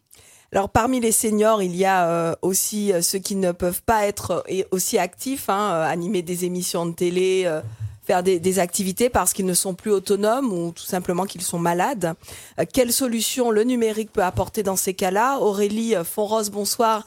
Alors, 0.54 0.68
parmi 0.68 1.00
les 1.00 1.10
seniors, 1.10 1.64
il 1.64 1.74
y 1.74 1.84
a 1.84 2.08
euh, 2.08 2.34
aussi 2.40 2.92
ceux 3.02 3.18
qui 3.18 3.34
ne 3.34 3.50
peuvent 3.50 3.82
pas 3.82 4.06
être 4.06 4.30
euh, 4.30 4.42
et 4.46 4.66
aussi 4.70 4.98
actifs, 4.98 5.48
hein, 5.48 5.82
animer 5.82 6.22
des 6.22 6.44
émissions 6.44 6.86
de 6.86 6.92
télé, 6.92 7.42
euh, 7.44 7.60
faire 8.04 8.22
des, 8.22 8.58
activités 8.58 9.08
parce 9.08 9.32
qu'ils 9.32 9.46
ne 9.46 9.54
sont 9.54 9.74
plus 9.74 9.90
autonomes 9.90 10.52
ou 10.52 10.72
tout 10.72 10.84
simplement 10.84 11.24
qu'ils 11.24 11.42
sont 11.42 11.58
malades. 11.58 12.14
Euh, 12.58 12.64
quelle 12.70 12.92
solution 12.92 13.50
le 13.50 13.64
numérique 13.64 14.12
peut 14.12 14.22
apporter 14.22 14.62
dans 14.62 14.76
ces 14.76 14.94
cas-là? 14.94 15.38
Aurélie 15.38 15.94
Fonros, 16.04 16.50
bonsoir. 16.50 17.04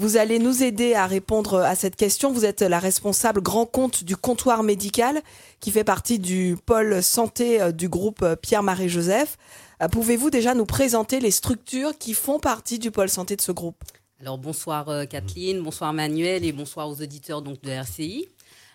Vous 0.00 0.16
allez 0.16 0.38
nous 0.38 0.62
aider 0.62 0.94
à 0.94 1.06
répondre 1.06 1.58
à 1.58 1.74
cette 1.74 1.94
question. 1.94 2.32
Vous 2.32 2.46
êtes 2.46 2.62
la 2.62 2.78
responsable 2.78 3.42
grand 3.42 3.66
compte 3.66 4.02
du 4.02 4.16
comptoir 4.16 4.62
médical 4.62 5.20
qui 5.60 5.70
fait 5.70 5.84
partie 5.84 6.18
du 6.18 6.56
pôle 6.64 7.02
santé 7.02 7.60
euh, 7.60 7.70
du 7.70 7.90
groupe 7.90 8.22
euh, 8.22 8.34
Pierre-Marie 8.34 8.88
Joseph. 8.88 9.36
Euh, 9.82 9.88
Pouvez-vous 9.88 10.30
déjà 10.30 10.54
nous 10.54 10.64
présenter 10.64 11.20
les 11.20 11.30
structures 11.30 11.98
qui 11.98 12.14
font 12.14 12.38
partie 12.38 12.78
du 12.78 12.90
pôle 12.90 13.10
santé 13.10 13.36
de 13.36 13.42
ce 13.42 13.52
groupe? 13.52 13.76
Alors 14.22 14.38
bonsoir 14.38 15.06
Kathleen, 15.06 15.60
bonsoir 15.60 15.92
Manuel 15.92 16.46
et 16.46 16.52
bonsoir 16.52 16.88
aux 16.88 17.02
auditeurs 17.02 17.42
donc 17.42 17.60
de 17.60 17.68
RCI. 17.68 18.26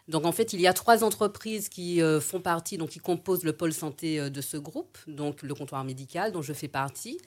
Donc 0.08 0.26
en 0.26 0.32
fait, 0.32 0.54
il 0.54 0.62
y 0.62 0.68
a 0.68 0.74
trois 0.74 1.04
entreprises 1.04 1.68
qui 1.68 2.02
euh, 2.02 2.22
font 2.22 2.40
partie, 2.40 2.78
donc 2.78 2.90
qui 2.90 3.00
composent 3.00 3.44
le 3.44 3.54
pôle 3.54 3.74
santé 3.74 4.20
euh, 4.20 4.30
de 4.30 4.42
ce 4.42 4.58
groupe, 4.58 4.98
donc 5.08 5.42
le 5.42 5.54
comptoir 5.56 5.84
médical 5.84 6.32
dont 6.32 6.44
je 6.44 6.54
fais 6.54 6.68
partie, 6.68 7.20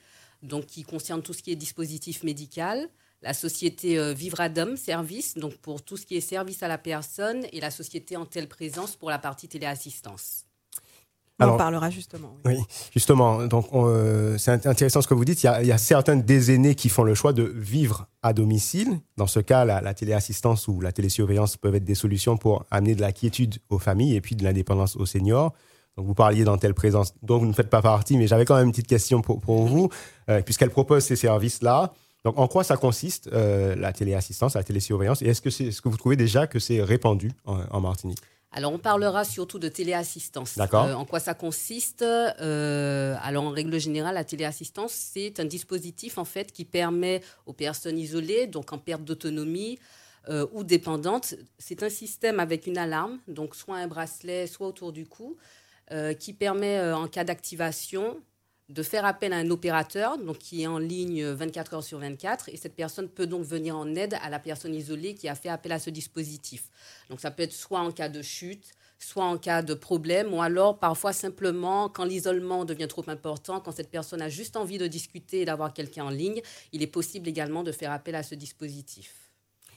donc 0.43 0.65
qui 0.65 0.83
concerne 0.83 1.21
tout 1.21 1.33
ce 1.33 1.43
qui 1.43 1.51
est 1.51 1.57
dispositif 1.57 2.23
médical, 2.23 2.89
la 3.21 3.33
société 3.33 3.99
euh, 3.99 4.13
Vivradum 4.13 4.77
Service, 4.77 5.35
donc 5.35 5.57
pour 5.57 5.81
tout 5.81 5.97
ce 5.97 6.05
qui 6.05 6.15
est 6.15 6.21
service 6.21 6.63
à 6.63 6.69
la 6.69 6.77
personne, 6.77 7.45
et 7.51 7.59
la 7.59 7.71
société 7.71 8.15
en 8.15 8.25
telle 8.25 8.47
présence 8.47 8.95
pour 8.95 9.09
la 9.09 9.19
partie 9.19 9.49
téléassistance. 9.49 10.45
On 11.39 11.43
Alors- 11.43 11.55
en 11.55 11.57
parlera 11.57 11.89
justement. 11.89 12.35
oui. 12.45 12.55
Oui, 12.57 12.63
justement. 12.93 13.45
Donc, 13.47 13.67
on, 13.73 13.85
euh, 13.87 14.37
c'est 14.37 14.51
int- 14.51 14.67
intéressant 14.67 15.01
ce 15.01 15.07
que 15.07 15.13
vous 15.13 15.23
dites. 15.25 15.41
Il 15.43 15.45
y, 15.45 15.49
a, 15.49 15.61
il 15.61 15.67
y 15.67 15.71
a 15.71 15.77
certains 15.77 16.15
des 16.17 16.51
aînés 16.51 16.75
qui 16.75 16.89
font 16.89 17.03
le 17.03 17.15
choix 17.15 17.31
de 17.33 17.43
vivre 17.43 18.07
à 18.23 18.33
domicile. 18.33 18.99
Dans 19.17 19.27
ce 19.27 19.39
cas, 19.39 19.63
la, 19.65 19.79
la 19.81 19.93
téléassistance 19.93 20.67
ou 20.67 20.81
la 20.81 20.91
télésurveillance 20.91 21.55
peuvent 21.57 21.75
être 21.75 21.85
des 21.85 21.95
solutions 21.95 22.35
pour 22.37 22.65
amener 22.71 22.93
de 22.95 23.01
la 23.01 23.11
quiétude 23.11 23.55
aux 23.69 23.79
familles 23.79 24.15
et 24.15 24.21
puis 24.21 24.35
de 24.35 24.43
l'indépendance 24.43 24.95
aux 24.97 25.05
seniors. 25.05 25.53
Donc, 25.97 26.05
vous 26.05 26.13
parliez 26.13 26.43
dans 26.43 26.57
telle 26.57 26.73
présence 26.73 27.13
dont 27.23 27.37
vous 27.39 27.45
ne 27.45 27.53
faites 27.53 27.69
pas 27.69 27.81
partie, 27.81 28.17
mais 28.17 28.27
j'avais 28.27 28.45
quand 28.45 28.55
même 28.55 28.65
une 28.67 28.71
petite 28.71 28.87
question 28.87 29.21
pour, 29.21 29.39
pour 29.39 29.65
vous, 29.65 29.89
euh, 30.29 30.41
puisqu'elle 30.41 30.69
propose 30.69 31.03
ces 31.03 31.15
services-là. 31.15 31.93
Donc, 32.25 32.37
en 32.37 32.47
quoi 32.49 32.65
ça 32.65 32.75
consiste, 32.75 33.29
euh, 33.31 33.75
la 33.77 33.93
téléassistance, 33.93 34.55
la 34.55 34.63
télésurveillance? 34.63 35.21
Et 35.21 35.27
est-ce 35.27 35.41
que, 35.41 35.49
que 35.49 35.89
vous 35.89 35.95
trouvez 35.97 36.17
déjà 36.17 36.47
que 36.47 36.59
c'est 36.59 36.81
répandu 36.81 37.31
en, 37.45 37.59
en 37.71 37.79
Martinique? 37.81 38.19
Alors, 38.51 38.73
on 38.73 38.79
parlera 38.79 39.23
surtout 39.25 39.59
de 39.59 39.69
téléassistance. 39.69 40.57
D'accord. 40.57 40.85
Euh, 40.85 40.93
en 40.95 41.05
quoi 41.05 41.19
ça 41.19 41.33
consiste 41.33 42.01
Euh, 42.01 43.15
Alors, 43.21 43.43
en 43.43 43.51
règle 43.51 43.79
générale, 43.79 44.15
la 44.15 44.23
téléassistance, 44.23 44.91
c'est 44.91 45.39
un 45.39 45.45
dispositif 45.45 46.17
en 46.17 46.25
fait 46.25 46.51
qui 46.51 46.65
permet 46.65 47.21
aux 47.45 47.53
personnes 47.53 47.99
isolées, 47.99 48.47
donc 48.47 48.73
en 48.73 48.79
perte 48.79 49.03
d'autonomie 49.03 49.77
euh, 50.29 50.47
ou 50.51 50.63
dépendantes, 50.63 51.35
c'est 51.59 51.83
un 51.83 51.89
système 51.89 52.39
avec 52.39 52.65
une 52.65 52.77
alarme, 52.77 53.19
donc 53.27 53.55
soit 53.55 53.77
un 53.77 53.87
bracelet, 53.87 54.47
soit 54.47 54.67
autour 54.67 54.91
du 54.91 55.05
cou, 55.05 55.37
qui 56.19 56.33
permet, 56.33 56.79
en 56.93 57.07
cas 57.07 57.23
d'activation, 57.23 58.15
de 58.69 58.83
faire 58.83 59.03
appel 59.03 59.33
à 59.33 59.37
un 59.37 59.49
opérateur 59.49 60.17
donc 60.19 60.37
qui 60.37 60.61
est 60.61 60.67
en 60.67 60.77
ligne 60.77 61.25
24 61.25 61.73
heures 61.73 61.83
sur 61.83 61.99
24 61.99 62.49
et 62.49 62.57
cette 62.57 62.75
personne 62.75 63.09
peut 63.09 63.25
donc 63.25 63.43
venir 63.43 63.75
en 63.75 63.95
aide 63.95 64.15
à 64.21 64.29
la 64.29 64.39
personne 64.39 64.75
isolée 64.75 65.15
qui 65.15 65.27
a 65.27 65.35
fait 65.35 65.49
appel 65.49 65.71
à 65.71 65.79
ce 65.79 65.89
dispositif. 65.89 66.69
Donc 67.09 67.19
ça 67.19 67.31
peut 67.31 67.43
être 67.43 67.53
soit 67.53 67.79
en 67.79 67.91
cas 67.91 68.09
de 68.09 68.21
chute, 68.21 68.71
soit 68.99 69.25
en 69.25 69.37
cas 69.37 69.63
de 69.63 69.73
problème 69.73 70.33
ou 70.33 70.41
alors 70.41 70.77
parfois 70.77 71.13
simplement 71.13 71.89
quand 71.89 72.03
l'isolement 72.03 72.63
devient 72.63 72.87
trop 72.87 73.03
important, 73.07 73.59
quand 73.59 73.71
cette 73.71 73.89
personne 73.89 74.21
a 74.21 74.29
juste 74.29 74.55
envie 74.55 74.77
de 74.77 74.87
discuter 74.87 75.41
et 75.41 75.45
d'avoir 75.45 75.73
quelqu'un 75.73 76.05
en 76.05 76.09
ligne, 76.09 76.41
il 76.71 76.83
est 76.83 76.87
possible 76.87 77.27
également 77.27 77.63
de 77.63 77.71
faire 77.71 77.91
appel 77.91 78.13
à 78.13 78.23
ce 78.23 78.35
dispositif. 78.35 79.28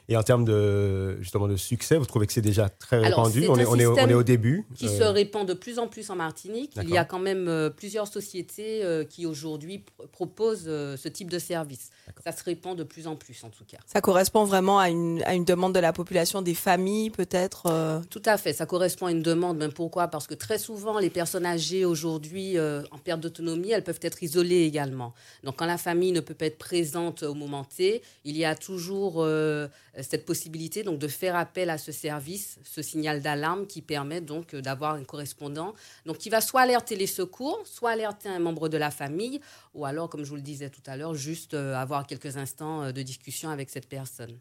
Et 0.08 0.16
en 0.16 0.22
termes 0.22 0.44
de, 0.44 1.16
justement, 1.20 1.46
de 1.48 1.56
succès, 1.56 1.96
vous 1.96 2.06
trouvez 2.06 2.26
que 2.26 2.32
c'est 2.32 2.40
déjà 2.42 2.68
très 2.68 2.96
Alors, 3.04 3.24
répandu? 3.24 3.46
on 3.48 3.56
est, 3.56 3.64
on, 3.66 3.76
est, 3.76 3.84
au- 3.86 3.92
on 3.92 3.94
système 3.94 4.10
est 4.10 4.14
au 4.14 4.22
début. 4.24 4.66
qui 4.74 4.86
Euh, 4.88 4.98
se 4.98 5.02
répand 5.04 5.46
de 5.46 5.54
plus 5.54 5.78
en 5.78 5.86
plus 5.86 6.10
en 6.10 6.16
Martinique. 6.16 6.72
Il 6.82 6.90
y 6.90 6.98
a 6.98 7.04
quand 7.04 7.20
même 7.20 7.46
euh, 7.48 7.70
plusieurs 7.70 8.08
sociétés 8.08 8.84
euh, 8.84 9.04
qui 9.04 9.26
aujourd'hui 9.26 9.78
pr- 9.78 10.08
proposent 10.08 10.64
euh, 10.66 10.96
ce 10.96 11.08
type 11.08 11.30
de 11.30 11.38
service. 11.38 11.90
Ça 12.24 12.32
se 12.32 12.42
répand 12.44 12.76
de 12.76 12.82
plus 12.82 13.06
en 13.06 13.14
plus 13.16 13.42
en 13.44 13.48
tout 13.50 13.64
cas. 13.64 13.78
Ça 13.86 14.00
correspond 14.00 14.44
vraiment 14.44 14.78
à 14.80 14.88
une, 14.90 15.22
à 15.24 15.34
une 15.34 15.44
demande 15.44 15.74
de 15.74 15.80
la 15.80 15.92
population, 15.92 16.42
des 16.42 16.54
familles 16.54 17.10
peut-être. 17.10 17.64
euh, 17.70 18.00
Tout 18.10 18.22
à 18.24 18.36
fait, 18.38 18.52
ça 18.52 18.66
correspond 18.66 19.06
à 19.06 19.12
une 19.12 19.22
demande. 19.22 19.58
Ben 19.58 19.70
pourquoi? 19.72 20.08
Parce 20.08 20.26
que 20.26 20.34
très 20.34 20.58
souvent, 20.58 20.98
les 20.98 21.10
personnes 21.10 21.46
âgées 21.46 21.84
aujourd'hui 21.84 22.58
euh, 22.58 22.82
en 22.90 22.98
perte 22.98 23.20
d'autonomie, 23.20 23.70
elles 23.70 23.84
peuvent 23.84 24.00
être 24.02 24.22
isolées 24.22 24.62
également. 24.64 25.14
Donc 25.44 25.56
quand 25.56 25.66
la 25.66 25.78
famille 25.78 26.12
ne 26.12 26.20
peut 26.20 26.34
pas 26.34 26.46
être 26.46 26.58
présente 26.58 27.22
au 27.22 27.34
moment 27.34 27.64
T, 27.64 28.02
il 28.24 28.36
y 28.36 28.44
a 28.44 28.54
toujours 28.56 29.16
euh, 29.22 29.68
cette 30.00 30.24
possibilité 30.24 30.82
donc 30.82 30.98
de 30.98 31.08
faire 31.08 31.36
appel 31.36 31.68
à 31.68 31.76
ce 31.76 31.92
service, 31.92 32.58
ce 32.64 32.80
signal 32.80 33.20
d'alarme 33.20 33.66
qui 33.66 33.82
permet 33.82 34.20
donc 34.20 34.54
euh, 34.54 34.62
d'avoir 34.62 34.94
un 34.94 35.04
correspondant, 35.04 35.74
donc 36.06 36.18
qui 36.18 36.30
va 36.30 36.40
soit 36.40 36.62
alerter 36.62 36.96
les 36.96 37.06
secours, 37.06 37.60
soit 37.64 37.90
alerter 37.90 38.28
un 38.28 38.38
membre 38.38 38.68
de 38.68 38.78
la 38.78 38.90
famille, 38.90 39.40
ou 39.74 39.84
alors, 39.84 40.08
comme 40.08 40.24
je 40.24 40.30
vous 40.30 40.36
le 40.36 40.42
disais 40.42 40.70
tout 40.70 40.82
à 40.86 40.96
l'heure, 40.96 41.14
juste 41.14 41.54
euh, 41.54 41.74
avoir 41.74 42.06
quelques 42.06 42.36
instants 42.36 42.84
euh, 42.84 42.92
de 42.92 43.02
discussion 43.02 43.50
avec 43.50 43.68
cette 43.68 43.88
personne. 43.88 44.38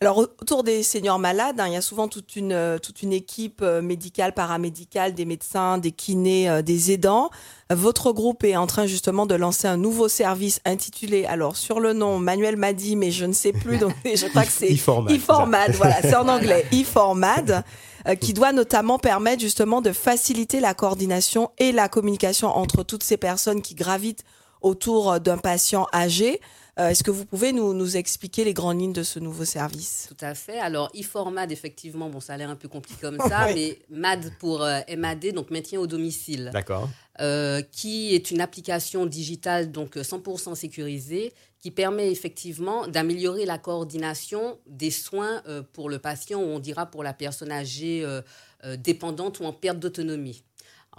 Alors 0.00 0.18
autour 0.18 0.62
des 0.62 0.84
seniors 0.84 1.18
malades, 1.18 1.58
hein, 1.58 1.66
il 1.66 1.72
y 1.72 1.76
a 1.76 1.80
souvent 1.80 2.06
toute 2.06 2.36
une, 2.36 2.52
euh, 2.52 2.78
toute 2.78 3.02
une 3.02 3.12
équipe 3.12 3.62
euh, 3.62 3.82
médicale, 3.82 4.32
paramédicale, 4.32 5.12
des 5.12 5.24
médecins, 5.24 5.76
des 5.78 5.90
kinés, 5.90 6.48
euh, 6.48 6.62
des 6.62 6.92
aidants. 6.92 7.30
Votre 7.68 8.12
groupe 8.12 8.44
est 8.44 8.56
en 8.56 8.68
train 8.68 8.86
justement 8.86 9.26
de 9.26 9.34
lancer 9.34 9.66
un 9.66 9.76
nouveau 9.76 10.06
service 10.06 10.60
intitulé, 10.64 11.24
alors 11.24 11.56
sur 11.56 11.80
le 11.80 11.94
nom, 11.94 12.20
Manuel 12.20 12.56
m'a 12.56 12.72
dit, 12.72 12.94
mais 12.94 13.10
je 13.10 13.24
ne 13.24 13.32
sais 13.32 13.52
plus, 13.52 13.78
donc 13.78 13.92
je 14.04 14.26
crois 14.26 14.44
que 14.44 14.52
c'est 14.52 14.72
E-Format, 14.72 15.12
e-Format, 15.12 15.70
voilà, 15.72 16.00
c'est 16.00 16.14
en 16.14 16.28
anglais, 16.28 16.64
e-Format, 16.72 17.64
euh, 18.06 18.14
qui 18.14 18.34
doit 18.34 18.52
notamment 18.52 19.00
permettre 19.00 19.42
justement 19.42 19.80
de 19.80 19.90
faciliter 19.90 20.60
la 20.60 20.74
coordination 20.74 21.50
et 21.58 21.72
la 21.72 21.88
communication 21.88 22.48
entre 22.48 22.84
toutes 22.84 23.02
ces 23.02 23.16
personnes 23.16 23.62
qui 23.62 23.74
gravitent 23.74 24.22
autour 24.60 25.18
d'un 25.18 25.38
patient 25.38 25.88
âgé. 25.92 26.40
Euh, 26.78 26.88
Est-ce 26.90 27.02
que 27.02 27.10
vous 27.10 27.24
pouvez 27.24 27.52
nous, 27.52 27.74
nous 27.74 27.96
expliquer 27.96 28.44
les 28.44 28.54
grandes 28.54 28.80
lignes 28.80 28.92
de 28.92 29.02
ce 29.02 29.18
nouveau 29.18 29.44
service? 29.44 30.06
Tout 30.08 30.24
à 30.24 30.34
fait. 30.34 30.60
Alors, 30.60 30.90
e-format, 30.96 31.46
effectivement, 31.46 32.08
bon, 32.08 32.20
ça 32.20 32.34
a 32.34 32.36
l'air 32.36 32.50
un 32.50 32.56
peu 32.56 32.68
compliqué 32.68 33.00
comme 33.00 33.18
ça, 33.28 33.48
mais 33.52 33.78
MAD 33.90 34.32
pour 34.38 34.62
euh, 34.62 34.80
MAD, 34.96 35.32
donc 35.32 35.50
maintien 35.50 35.80
au 35.80 35.88
domicile, 35.88 36.50
D'accord. 36.52 36.88
euh, 37.20 37.62
qui 37.72 38.14
est 38.14 38.30
une 38.30 38.40
application 38.40 39.06
digitale, 39.06 39.72
donc 39.72 39.96
euh, 39.96 40.02
100% 40.02 40.54
sécurisée, 40.54 41.32
qui 41.60 41.72
permet 41.72 42.12
effectivement 42.12 42.86
d'améliorer 42.86 43.44
la 43.44 43.58
coordination 43.58 44.58
des 44.68 44.92
soins 44.92 45.42
euh, 45.48 45.62
pour 45.72 45.88
le 45.90 45.98
patient, 45.98 46.40
ou 46.40 46.44
on 46.44 46.60
dira 46.60 46.86
pour 46.86 47.02
la 47.02 47.12
personne 47.12 47.50
âgée 47.50 48.04
euh, 48.04 48.22
euh, 48.64 48.76
dépendante 48.76 49.40
ou 49.40 49.44
en 49.44 49.52
perte 49.52 49.80
d'autonomie. 49.80 50.44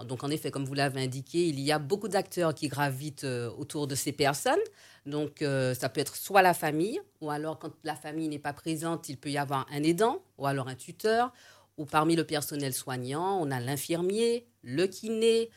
Donc, 0.05 0.23
en 0.23 0.29
effet, 0.29 0.51
comme 0.51 0.65
vous 0.65 0.73
l'avez 0.73 1.01
indiqué, 1.01 1.47
il 1.47 1.59
y 1.59 1.71
a 1.71 1.79
beaucoup 1.79 2.07
d'acteurs 2.07 2.53
qui 2.53 2.67
gravitent 2.67 3.23
euh, 3.23 3.49
autour 3.57 3.87
de 3.87 3.95
ces 3.95 4.11
personnes. 4.11 4.59
Donc, 5.05 5.41
euh, 5.41 5.73
ça 5.73 5.89
peut 5.89 6.01
être 6.01 6.15
soit 6.15 6.41
la 6.41 6.53
famille, 6.53 7.01
ou 7.21 7.31
alors 7.31 7.59
quand 7.59 7.71
la 7.83 7.95
famille 7.95 8.27
n'est 8.27 8.39
pas 8.39 8.53
présente, 8.53 9.09
il 9.09 9.17
peut 9.17 9.29
y 9.29 9.37
avoir 9.37 9.65
un 9.71 9.83
aidant, 9.83 10.21
ou 10.37 10.45
alors 10.45 10.67
un 10.67 10.75
tuteur, 10.75 11.33
ou 11.77 11.85
parmi 11.85 12.15
le 12.15 12.23
personnel 12.23 12.73
soignant, 12.73 13.39
on 13.41 13.51
a 13.51 13.59
l'infirmier, 13.59 14.47
le 14.61 14.85
kiné, 14.85 15.49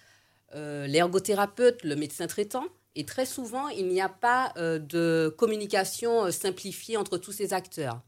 euh, 0.55 0.87
l'ergothérapeute, 0.87 1.83
le 1.83 1.97
médecin 1.97 2.27
traitant. 2.27 2.65
Et 2.95 3.05
très 3.05 3.27
souvent, 3.27 3.69
il 3.69 3.89
n'y 3.89 4.01
a 4.01 4.09
pas 4.09 4.53
euh, 4.57 4.79
de 4.79 5.35
communication 5.39 6.31
simplifiée 6.31 6.97
entre 6.97 7.19
tous 7.19 7.33
ces 7.33 7.53
acteurs. 7.53 8.01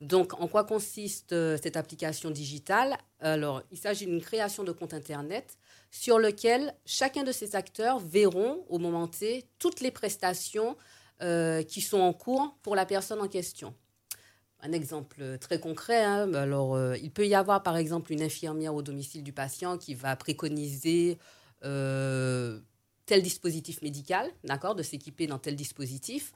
Donc, 0.00 0.40
en 0.40 0.46
quoi 0.46 0.64
consiste 0.64 1.30
cette 1.56 1.76
application 1.76 2.30
digitale? 2.30 2.96
Alors, 3.18 3.62
il 3.72 3.78
s'agit 3.78 4.06
d'une 4.06 4.20
création 4.20 4.62
de 4.62 4.70
compte 4.70 4.94
Internet 4.94 5.58
sur 5.90 6.18
lequel 6.18 6.74
chacun 6.84 7.24
de 7.24 7.32
ces 7.32 7.56
acteurs 7.56 7.98
verront 7.98 8.64
au 8.68 8.78
moment 8.78 9.08
T 9.08 9.46
toutes 9.58 9.80
les 9.80 9.90
prestations 9.90 10.76
euh, 11.22 11.62
qui 11.62 11.80
sont 11.80 12.00
en 12.00 12.12
cours 12.12 12.56
pour 12.62 12.76
la 12.76 12.86
personne 12.86 13.20
en 13.20 13.28
question. 13.28 13.74
Un 14.60 14.72
exemple 14.72 15.38
très 15.38 15.60
concret, 15.60 16.04
hein, 16.04 16.34
alors, 16.34 16.74
euh, 16.74 16.96
il 16.96 17.12
peut 17.12 17.26
y 17.26 17.34
avoir 17.34 17.62
par 17.62 17.76
exemple 17.76 18.12
une 18.12 18.22
infirmière 18.22 18.74
au 18.74 18.82
domicile 18.82 19.22
du 19.22 19.32
patient 19.32 19.78
qui 19.78 19.94
va 19.94 20.16
préconiser 20.16 21.18
euh, 21.64 22.58
tel 23.06 23.22
dispositif 23.22 23.82
médical, 23.82 24.28
d'accord, 24.44 24.74
de 24.74 24.82
s'équiper 24.82 25.26
dans 25.26 25.38
tel 25.38 25.56
dispositif. 25.56 26.32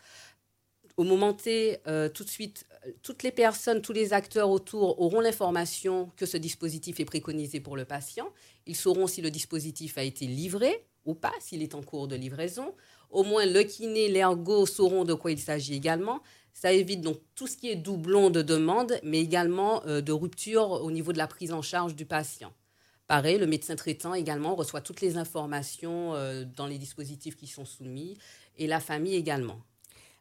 Au 0.99 1.05
moment 1.05 1.33
T, 1.33 1.79
euh, 1.87 2.09
tout 2.11 2.23
de 2.23 2.29
suite, 2.29 2.67
euh, 2.87 2.91
toutes 3.03 3.23
les 3.23 3.31
personnes, 3.31 3.81
tous 3.81 3.95
les 3.95 4.13
acteurs 4.13 4.51
autour 4.51 5.01
auront 5.01 5.21
l'information 5.21 6.11
que 6.17 6.27
ce 6.27 6.37
dispositif 6.37 7.01
est 7.01 7.07
préconisé 7.07 7.61
pour 7.61 7.77
le 7.77 7.87
patient. 7.87 8.29
Ils 8.67 8.77
sauront 8.77 9.07
si 9.07 9.23
le 9.23 9.31
dispositif 9.31 9.97
a 9.97 10.03
été 10.03 10.27
livré 10.27 10.85
ou 11.07 11.15
pas, 11.15 11.33
s'il 11.41 11.63
est 11.63 11.75
en 11.75 11.83
cours 11.83 12.09
de 12.09 12.17
livraison. 12.17 12.75
Au 13.11 13.25
moins, 13.25 13.47
le 13.47 13.63
kiné, 13.63 14.09
l'ergo 14.09 14.67
sauront 14.67 15.05
de 15.05 15.15
quoi 15.15 15.33
il 15.33 15.39
s'agit 15.39 15.75
également. 15.75 16.21
Ça 16.53 16.73
évite 16.73 17.01
donc 17.01 17.19
tout 17.35 17.47
ce 17.47 17.57
qui 17.57 17.71
est 17.71 17.77
doublon 17.77 18.29
de 18.29 18.43
demande, 18.43 18.99
mais 19.03 19.21
également 19.21 19.83
euh, 19.87 20.03
de 20.03 20.13
rupture 20.13 20.83
au 20.83 20.91
niveau 20.91 21.13
de 21.13 21.19
la 21.19 21.27
prise 21.27 21.53
en 21.53 21.63
charge 21.63 21.97
du 21.97 22.05
patient. 22.05 22.53
Pareil, 23.07 23.39
le 23.39 23.47
médecin 23.47 23.77
traitant 23.77 24.13
également 24.13 24.55
reçoit 24.55 24.83
toutes 24.83 25.01
les 25.01 25.17
informations 25.17 26.13
dans 26.57 26.67
les 26.67 26.79
dispositifs 26.79 27.37
qui 27.37 27.47
sont 27.47 27.67
soumis 27.67 28.17
et 28.57 28.67
la 28.67 28.81
famille 28.81 29.17
également. 29.17 29.61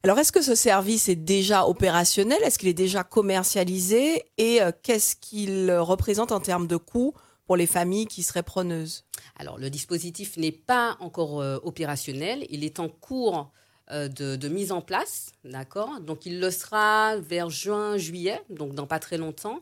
Alors, 0.03 0.17
est-ce 0.17 0.31
que 0.31 0.41
ce 0.41 0.55
service 0.55 1.09
est 1.09 1.15
déjà 1.15 1.67
opérationnel? 1.67 2.39
Est-ce 2.43 2.57
qu'il 2.57 2.69
est 2.69 2.73
déjà 2.73 3.03
commercialisé? 3.03 4.23
Et 4.39 4.59
euh, 4.59 4.71
qu'est-ce 4.81 5.15
qu'il 5.15 5.69
euh, 5.69 5.83
représente 5.83 6.31
en 6.31 6.39
termes 6.39 6.65
de 6.65 6.75
coûts 6.75 7.13
pour 7.45 7.55
les 7.55 7.67
familles 7.67 8.07
qui 8.07 8.23
seraient 8.23 8.41
preneuses? 8.41 9.05
Alors, 9.37 9.59
le 9.59 9.69
dispositif 9.69 10.37
n'est 10.37 10.51
pas 10.51 10.97
encore 11.01 11.39
euh, 11.39 11.59
opérationnel. 11.61 12.47
Il 12.49 12.63
est 12.63 12.79
en 12.79 12.89
cours 12.89 13.51
de, 13.91 14.47
mise 14.47 14.71
en 14.71 14.79
place, 14.79 15.33
d'accord? 15.43 15.99
Donc, 15.99 16.25
il 16.25 16.39
le 16.39 16.49
sera 16.49 17.17
vers 17.17 17.49
juin, 17.49 17.97
juillet, 17.97 18.41
donc 18.49 18.73
dans 18.73 18.87
pas 18.87 18.99
très 18.99 19.17
longtemps. 19.17 19.59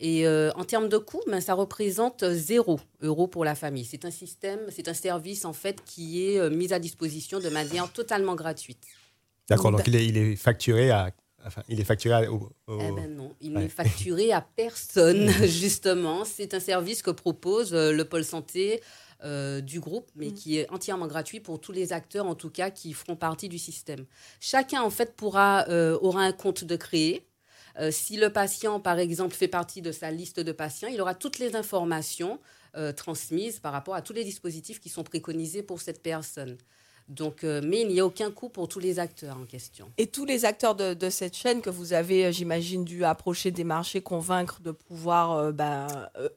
Et 0.00 0.26
en 0.26 0.64
termes 0.64 0.88
de 0.88 0.96
coûts, 0.96 1.20
ben, 1.26 1.42
ça 1.42 1.52
représente 1.52 2.24
zéro 2.30 2.80
euro 3.02 3.26
pour 3.26 3.44
la 3.44 3.54
famille. 3.54 3.84
C'est 3.84 4.06
un 4.06 4.10
système, 4.10 4.60
c'est 4.70 4.88
un 4.88 4.94
service 4.94 5.44
en 5.44 5.52
fait 5.52 5.84
qui 5.84 6.24
est 6.24 6.48
mis 6.48 6.72
à 6.72 6.78
disposition 6.78 7.40
de 7.40 7.50
manière 7.50 7.92
totalement 7.92 8.36
gratuite. 8.36 8.86
D'accord, 9.48 9.72
donc 9.72 9.86
il 9.86 9.96
est, 9.96 10.06
il 10.06 10.16
est 10.16 10.36
facturé 10.36 10.90
à, 10.90 11.10
enfin, 11.44 11.62
il 11.68 11.80
est 11.80 11.84
facturé 11.84 12.28
au. 12.28 12.50
Eh 12.68 12.92
ben 12.92 13.14
non, 13.14 13.34
il 13.40 13.54
n'est 13.54 13.68
facturé 13.68 14.32
à 14.32 14.40
personne, 14.40 15.28
justement. 15.46 16.24
C'est 16.24 16.54
un 16.54 16.60
service 16.60 17.02
que 17.02 17.10
propose 17.10 17.74
euh, 17.74 17.92
le 17.92 18.04
pôle 18.04 18.24
santé 18.24 18.80
euh, 19.24 19.60
du 19.60 19.80
groupe, 19.80 20.10
mais 20.14 20.28
mm. 20.28 20.34
qui 20.34 20.58
est 20.58 20.70
entièrement 20.70 21.06
gratuit 21.06 21.40
pour 21.40 21.60
tous 21.60 21.72
les 21.72 21.92
acteurs, 21.92 22.26
en 22.26 22.34
tout 22.34 22.50
cas, 22.50 22.70
qui 22.70 22.92
feront 22.92 23.16
partie 23.16 23.48
du 23.48 23.58
système. 23.58 24.04
Chacun, 24.40 24.82
en 24.82 24.90
fait, 24.90 25.16
pourra, 25.16 25.66
euh, 25.68 25.98
aura 26.00 26.22
un 26.22 26.32
compte 26.32 26.64
de 26.64 26.76
créer. 26.76 27.24
si 27.90 28.16
le 28.16 28.30
patient, 28.30 28.80
par 28.80 28.98
exemple, 28.98 29.34
fait 29.34 29.48
partie 29.48 29.82
de 29.82 29.92
sa 29.92 30.10
liste 30.10 30.40
de 30.40 30.52
patients, 30.52 30.88
il 30.88 31.00
aura 31.00 31.14
toutes 31.14 31.38
les 31.38 31.54
informations 31.54 32.40
transmises 32.96 33.60
par 33.60 33.72
rapport 33.72 33.94
à 33.94 34.02
tous 34.02 34.12
les 34.12 34.24
dispositifs 34.24 34.78
qui 34.80 34.88
sont 34.88 35.04
préconisés 35.04 35.62
pour 35.62 35.80
cette 35.80 36.02
personne. 36.02 36.58
Donc, 37.08 37.42
euh, 37.42 37.62
mais 37.64 37.80
il 37.80 37.88
n'y 37.88 38.00
a 38.00 38.06
aucun 38.06 38.30
coût 38.30 38.50
pour 38.50 38.68
tous 38.68 38.80
les 38.80 38.98
acteurs 38.98 39.36
en 39.38 39.46
question. 39.46 39.90
Et 39.96 40.06
tous 40.06 40.26
les 40.26 40.44
acteurs 40.44 40.74
de, 40.74 41.10
cette 41.10 41.34
chaîne 41.34 41.62
que 41.62 41.70
vous 41.70 41.94
avez, 41.94 42.26
euh, 42.26 42.32
j'imagine, 42.32 42.84
dû 42.84 43.04
approcher 43.04 43.50
des 43.50 43.64
marchés, 43.64 44.02
convaincre 44.02 44.60
de 44.60 44.72
pouvoir 44.72 45.32
euh, 45.32 45.52
ben, 45.52 45.86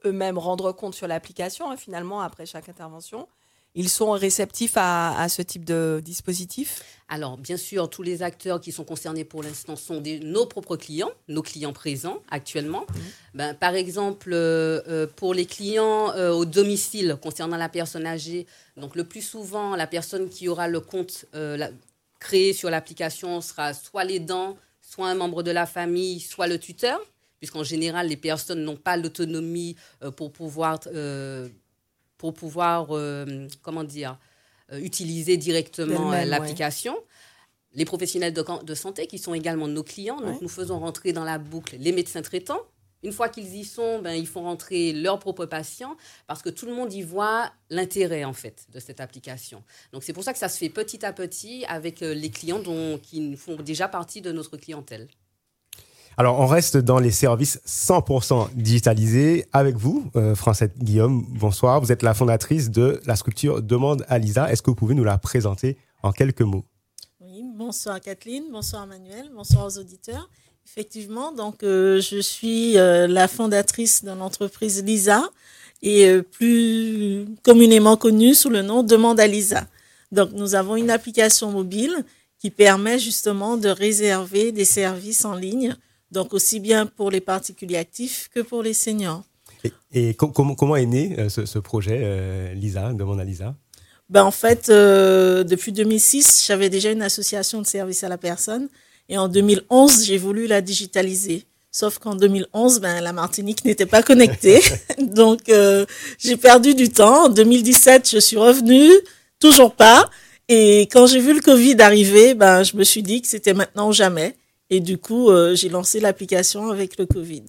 eux-mêmes 0.05 0.37
rendre 0.37 0.71
compte 0.71 0.95
sur 0.95 1.07
l'application, 1.07 1.69
hein, 1.69 1.75
finalement, 1.75 2.21
après 2.21 2.45
chaque 2.45 2.69
intervention, 2.69 3.27
ils 3.73 3.89
sont 3.89 4.11
réceptifs 4.11 4.73
à, 4.75 5.27
ce 5.29 5.41
type 5.41 5.63
de 5.63 6.01
dispositif? 6.03 6.83
Alors, 7.07 7.37
bien 7.37 7.57
sûr, 7.57 7.89
tous 7.89 8.03
les 8.03 8.21
acteurs 8.23 8.59
qui 8.59 8.71
sont 8.71 8.83
concernés 8.83 9.23
pour 9.23 9.43
l'instant 9.43 9.75
sont 9.75 10.01
nos 10.23 10.45
propres 10.45 10.77
clients, 10.77 11.11
nos 11.27 11.41
clients 11.41 11.73
présents 11.73 12.21
actuellement. 12.29 12.81
Mmh. 12.81 12.99
Ben, 13.33 13.53
par 13.53 13.75
exemple, 13.75 14.31
euh, 14.33 14.81
euh, 14.87 15.07
pour 15.15 15.33
les 15.33 15.45
clients 15.45 16.13
euh, 16.15 16.31
au 16.31 16.45
domicile 16.45 17.17
concernant 17.21 17.57
la 17.57 17.69
personne 17.69 18.05
âgée, 18.05 18.45
donc 18.77 18.95
le 18.95 19.03
plus 19.03 19.21
souvent, 19.21 19.75
la 19.75 19.87
personne 19.87 20.29
qui 20.29 20.47
aura 20.47 20.67
le 20.67 20.79
compte 20.79 21.25
créé 22.19 22.53
sur 22.53 22.69
l'application 22.69 23.41
sera 23.41 23.73
soit 23.73 24.03
l'aidant, 24.03 24.57
soit 24.81 25.07
un 25.07 25.15
membre 25.15 25.43
de 25.43 25.51
la 25.51 25.65
famille, 25.65 26.19
soit 26.19 26.47
le 26.47 26.59
tuteur 26.59 26.99
puisqu'en 27.39 27.63
général, 27.63 28.07
les 28.07 28.17
personnes 28.17 28.63
n'ont 28.63 28.75
pas 28.75 28.97
l'autonomie 28.97 29.75
pour 30.15 30.31
pouvoir 30.31 30.79
pour 32.21 32.35
pouvoir, 32.35 32.89
euh, 32.91 33.47
comment 33.63 33.83
dire, 33.83 34.19
euh, 34.71 34.77
utiliser 34.77 35.37
directement 35.37 36.13
euh, 36.13 36.23
l'application. 36.23 36.95
Les 37.73 37.83
professionnels 37.83 38.31
de, 38.31 38.75
santé 38.75 39.07
qui 39.07 39.17
sont 39.17 39.33
également 39.33 39.67
nos 39.67 39.81
clients. 39.81 40.21
Donc, 40.21 40.39
nous 40.39 40.47
faisons 40.47 40.77
rentrer 40.77 41.13
dans 41.13 41.23
la 41.23 41.39
boucle 41.39 41.77
les 41.79 41.91
médecins 41.91 42.21
traitants. 42.21 42.61
Une 43.01 43.11
fois 43.11 43.27
qu'ils 43.27 43.55
y 43.55 43.63
sont, 43.63 43.99
ben, 44.03 44.11
ils 44.11 44.27
font 44.27 44.43
rentrer 44.43 44.93
leurs 44.93 45.17
propres 45.17 45.47
patients 45.47 45.97
parce 46.27 46.43
que 46.43 46.49
tout 46.49 46.67
le 46.67 46.75
monde 46.75 46.93
y 46.93 47.01
voit 47.01 47.51
l'intérêt 47.71 48.23
en 48.23 48.33
fait 48.33 48.67
de 48.71 48.79
cette 48.79 48.99
application. 48.99 49.63
Donc 49.91 50.03
c'est 50.03 50.13
pour 50.13 50.23
ça 50.23 50.31
que 50.31 50.37
ça 50.37 50.49
se 50.49 50.59
fait 50.59 50.69
petit 50.69 51.03
à 51.03 51.11
petit 51.11 51.65
avec 51.67 52.01
les 52.01 52.29
clients 52.29 52.59
dont, 52.59 52.99
qui 52.99 53.35
font 53.35 53.55
déjà 53.55 53.87
partie 53.87 54.21
de 54.21 54.31
notre 54.31 54.57
clientèle. 54.57 55.07
Alors, 56.18 56.39
on 56.39 56.46
reste 56.46 56.75
dans 56.77 57.00
les 57.00 57.12
services 57.12 57.62
100% 57.65 58.50
digitalisés 58.53 59.46
avec 59.53 59.77
vous, 59.77 60.12
euh, 60.15 60.36
Francette 60.36 60.77
Guillaume. 60.77 61.25
Bonsoir. 61.30 61.80
Vous 61.80 61.91
êtes 61.91 62.03
la 62.03 62.13
fondatrice 62.13 62.70
de 62.70 63.00
la 63.06 63.15
structure 63.15 63.62
Demande 63.62 64.06
à 64.10 64.20
Lisa. 64.20 64.51
Est-ce 64.51 64.62
que 64.62 64.70
vous 64.70 64.75
pouvez 64.75 64.94
nous 64.94 65.06
la 65.06 65.18
présenter 65.18 65.77
en 66.03 66.12
quelques 66.12 66.41
mots? 66.41 66.65
Oui, 67.22 67.44
bonsoir 67.56 68.01
Kathleen, 68.01 68.44
bonsoir 68.51 68.86
Manuel, 68.88 69.32
bonsoir 69.34 69.65
aux 69.65 69.77
auditeurs. 69.77 70.30
Effectivement, 70.68 71.32
donc 71.32 71.63
euh, 71.63 72.01
je 72.01 72.20
suis 72.20 72.77
euh, 72.77 73.08
la 73.08 73.27
fondatrice 73.27 74.03
de 74.03 74.12
l'entreprise 74.12 74.84
Lisa 74.84 75.24
et 75.82 76.22
plus 76.22 77.25
communément 77.41 77.98
connue 77.98 78.36
sous 78.36 78.50
le 78.50 78.62
nom 78.62 78.84
Demande 78.84 79.20
à 79.20 79.25
Lisa. 79.25 79.65
Donc, 80.12 80.32
nous 80.34 80.56
avons 80.56 80.75
une 80.75 80.91
application 80.91 81.51
mobile 81.51 82.06
qui 82.38 82.50
permet 82.51 83.00
justement 83.00 83.58
de 83.58 83.70
réserver 83.70 84.51
des 84.51 84.65
services 84.65 85.25
en 85.25 85.36
ligne 85.36 85.75
donc 86.12 86.34
aussi 86.34 86.60
bien 86.60 86.86
pour 86.86 87.10
les 87.10 87.22
particuliers 87.22 87.77
actifs 87.77 88.30
que 88.34 88.41
pour 88.41 88.63
les 88.63 88.74
seniors. 88.74 89.24
Et, 89.94 90.15
comment, 90.15 90.75
est 90.75 90.86
né 90.86 91.15
euh, 91.20 91.30
ce, 91.30 91.60
projet, 91.60 92.00
euh, 92.01 92.53
Lisa, 92.53 92.94
demande 92.94 93.20
à 93.20 93.24
Lisa? 93.24 93.56
Ben, 94.10 94.24
En 94.24 94.32
fait, 94.32 94.70
euh, 94.70 95.44
depuis 95.44 95.72
2006, 95.72 96.46
j'avais 96.48 96.70
déjà 96.70 96.91
une 96.91 97.01
association 97.01 97.62
de 97.62 97.68
services 97.68 98.03
à 98.03 98.10
la 98.10 98.18
personne. 98.18 98.69
Et 99.10 99.17
en 99.17 99.28
2011, 99.28 100.06
j'ai 100.06 100.17
voulu 100.17 100.47
la 100.47 100.62
digitaliser. 100.62 101.45
Sauf 101.71 102.00
qu'en 102.00 102.15
2011, 102.15 102.82
ben, 102.82 103.02
la 103.02 103.13
Martinique 103.13 103.63
n'était 103.63 103.86
pas 103.86 104.02
connectée. 104.02 104.62
Donc, 105.00 105.52
j'ai 106.17 106.38
perdu 106.38 106.74
du 106.74 106.89
temps. 106.89 107.26
En 107.26 107.30
2017, 107.30 108.10
je 108.10 108.19
suis 108.19 108.38
revenue, 108.38 108.91
toujours 109.39 109.74
pas. 109.74 110.10
Et 110.47 110.82
quand 110.91 111.08
j'ai 111.08 111.19
vu 111.19 111.34
le 111.34 111.41
Covid 111.41 111.82
arriver, 111.82 112.34
ben, 112.34 112.63
je 112.63 112.76
me 112.76 112.84
suis 112.84 113.04
dit 113.04 113.21
que 113.21 113.28
c'était 113.28 113.54
maintenant 113.54 113.89
ou 113.89 113.93
jamais. 113.93 114.36
Et 114.71 114.79
du 114.79 114.97
coup, 114.97 115.29
euh, 115.29 115.53
j'ai 115.53 115.67
lancé 115.67 115.99
l'application 115.99 116.71
avec 116.71 116.97
le 116.97 117.05
Covid. 117.05 117.43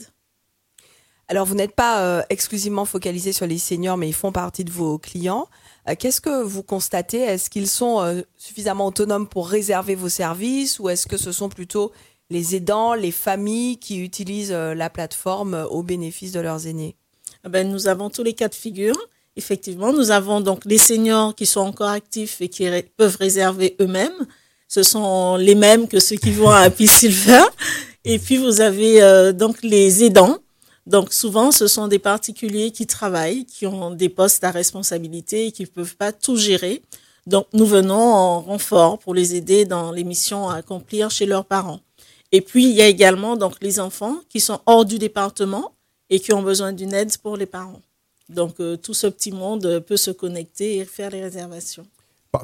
Alors, 1.29 1.47
vous 1.47 1.55
n'êtes 1.55 1.75
pas 1.75 2.03
euh, 2.03 2.23
exclusivement 2.31 2.85
focalisé 2.85 3.33
sur 3.33 3.47
les 3.47 3.59
seniors, 3.59 3.97
mais 3.97 4.09
ils 4.09 4.15
font 4.15 4.33
partie 4.33 4.65
de 4.65 4.73
vos 4.73 4.99
clients. 4.99 5.47
Euh, 5.89 5.95
qu'est-ce 5.97 6.21
que 6.21 6.43
vous 6.43 6.65
constatez? 6.65 7.21
Est-ce 7.21 7.49
qu'ils 7.49 7.69
sont 7.69 8.23
suffisamment 8.37 8.89
autonomes 8.89 9.29
pour 9.29 9.49
réserver 9.49 9.95
vos 9.95 10.09
services 10.09 10.81
ou 10.81 10.89
est-ce 10.89 11.07
que 11.07 11.17
ce 11.17 11.31
sont 11.31 11.49
plutôt 11.49 11.93
les 12.29 12.57
aidants, 12.57 12.95
les 12.95 13.13
familles 13.13 13.79
qui 13.79 14.01
utilisent 14.01 14.53
la 14.53 14.91
plateforme 14.91 15.67
au 15.71 15.85
bénéfice 15.85 16.33
de 16.33 16.41
leurs 16.41 16.67
aînés? 16.67 16.97
Ah 17.45 17.49
ben, 17.49 17.71
Nous 17.71 17.87
avons 17.87 18.11
tous 18.11 18.25
les 18.25 18.35
cas 18.35 18.49
de 18.49 18.55
figure. 18.55 18.97
Effectivement, 19.37 19.93
nous 19.93 20.11
avons 20.11 20.41
donc 20.41 20.65
les 20.65 20.77
seniors 20.77 21.37
qui 21.37 21.47
sont 21.47 21.61
encore 21.61 21.89
actifs 21.89 22.41
et 22.41 22.49
qui 22.49 22.69
peuvent 22.97 23.17
réserver 23.17 23.77
eux-mêmes 23.81 24.27
ce 24.73 24.83
sont 24.83 25.37
les 25.37 25.55
mêmes 25.55 25.87
que 25.87 26.01
ceux 26.01 26.17
qui 26.17 26.31
vont 26.31 26.49
à 26.49 26.61
Happy. 26.61 26.89
Et 28.07 28.19
puis 28.19 28.39
vous 28.39 28.63
avez 28.63 29.03
euh, 29.03 29.33
donc 29.33 29.63
les 29.63 30.03
aidants. 30.03 30.39
Donc 30.87 31.13
souvent, 31.13 31.53
ce 31.53 31.67
sont 31.67 31.89
des 31.89 31.99
particuliers 31.99 32.71
qui 32.71 32.87
travaillent, 32.87 33.45
qui 33.45 33.67
ont 33.67 33.91
des 33.91 34.09
postes 34.09 34.43
à 34.45 34.51
responsabilité 34.51 35.49
et 35.49 35.53
qui 35.53 35.65
ne 35.65 35.69
peuvent 35.69 35.95
pas 35.97 36.11
tout 36.11 36.39
gérer. 36.39 36.81
Donc 37.27 37.49
nous 37.53 37.67
venons 37.67 38.15
en 38.15 38.41
renfort 38.41 38.99
pour 38.99 39.13
les 39.13 39.35
aider 39.35 39.67
dans 39.67 39.93
les 39.93 40.05
missions 40.05 40.49
à 40.49 40.57
accomplir 40.57 41.11
chez 41.11 41.27
leurs 41.27 41.45
parents. 41.45 41.81
Et 42.33 42.41
puis 42.41 42.65
il 42.65 42.75
y 42.75 42.81
a 42.81 42.87
également 42.87 43.37
donc 43.37 43.57
les 43.61 43.79
enfants 43.79 44.21
qui 44.31 44.41
sont 44.41 44.61
hors 44.65 44.87
du 44.87 44.99
département 44.99 45.73
et 46.09 46.19
qui 46.19 46.33
ont 46.33 46.43
besoin 46.43 46.73
d'une 46.73 46.95
aide 46.95 47.15
pour 47.19 47.37
les 47.37 47.45
parents. 47.45 47.83
Donc 48.31 48.55
euh, 48.59 48.79
tout 48.79 48.95
ce 48.95 49.07
petit 49.07 49.33
monde 49.33 49.85
peut 49.87 49.99
se 49.99 50.11
connecter 50.11 50.79
et 50.79 50.87
faire 50.87 51.11
les 51.11 51.21
réservations. 51.21 51.85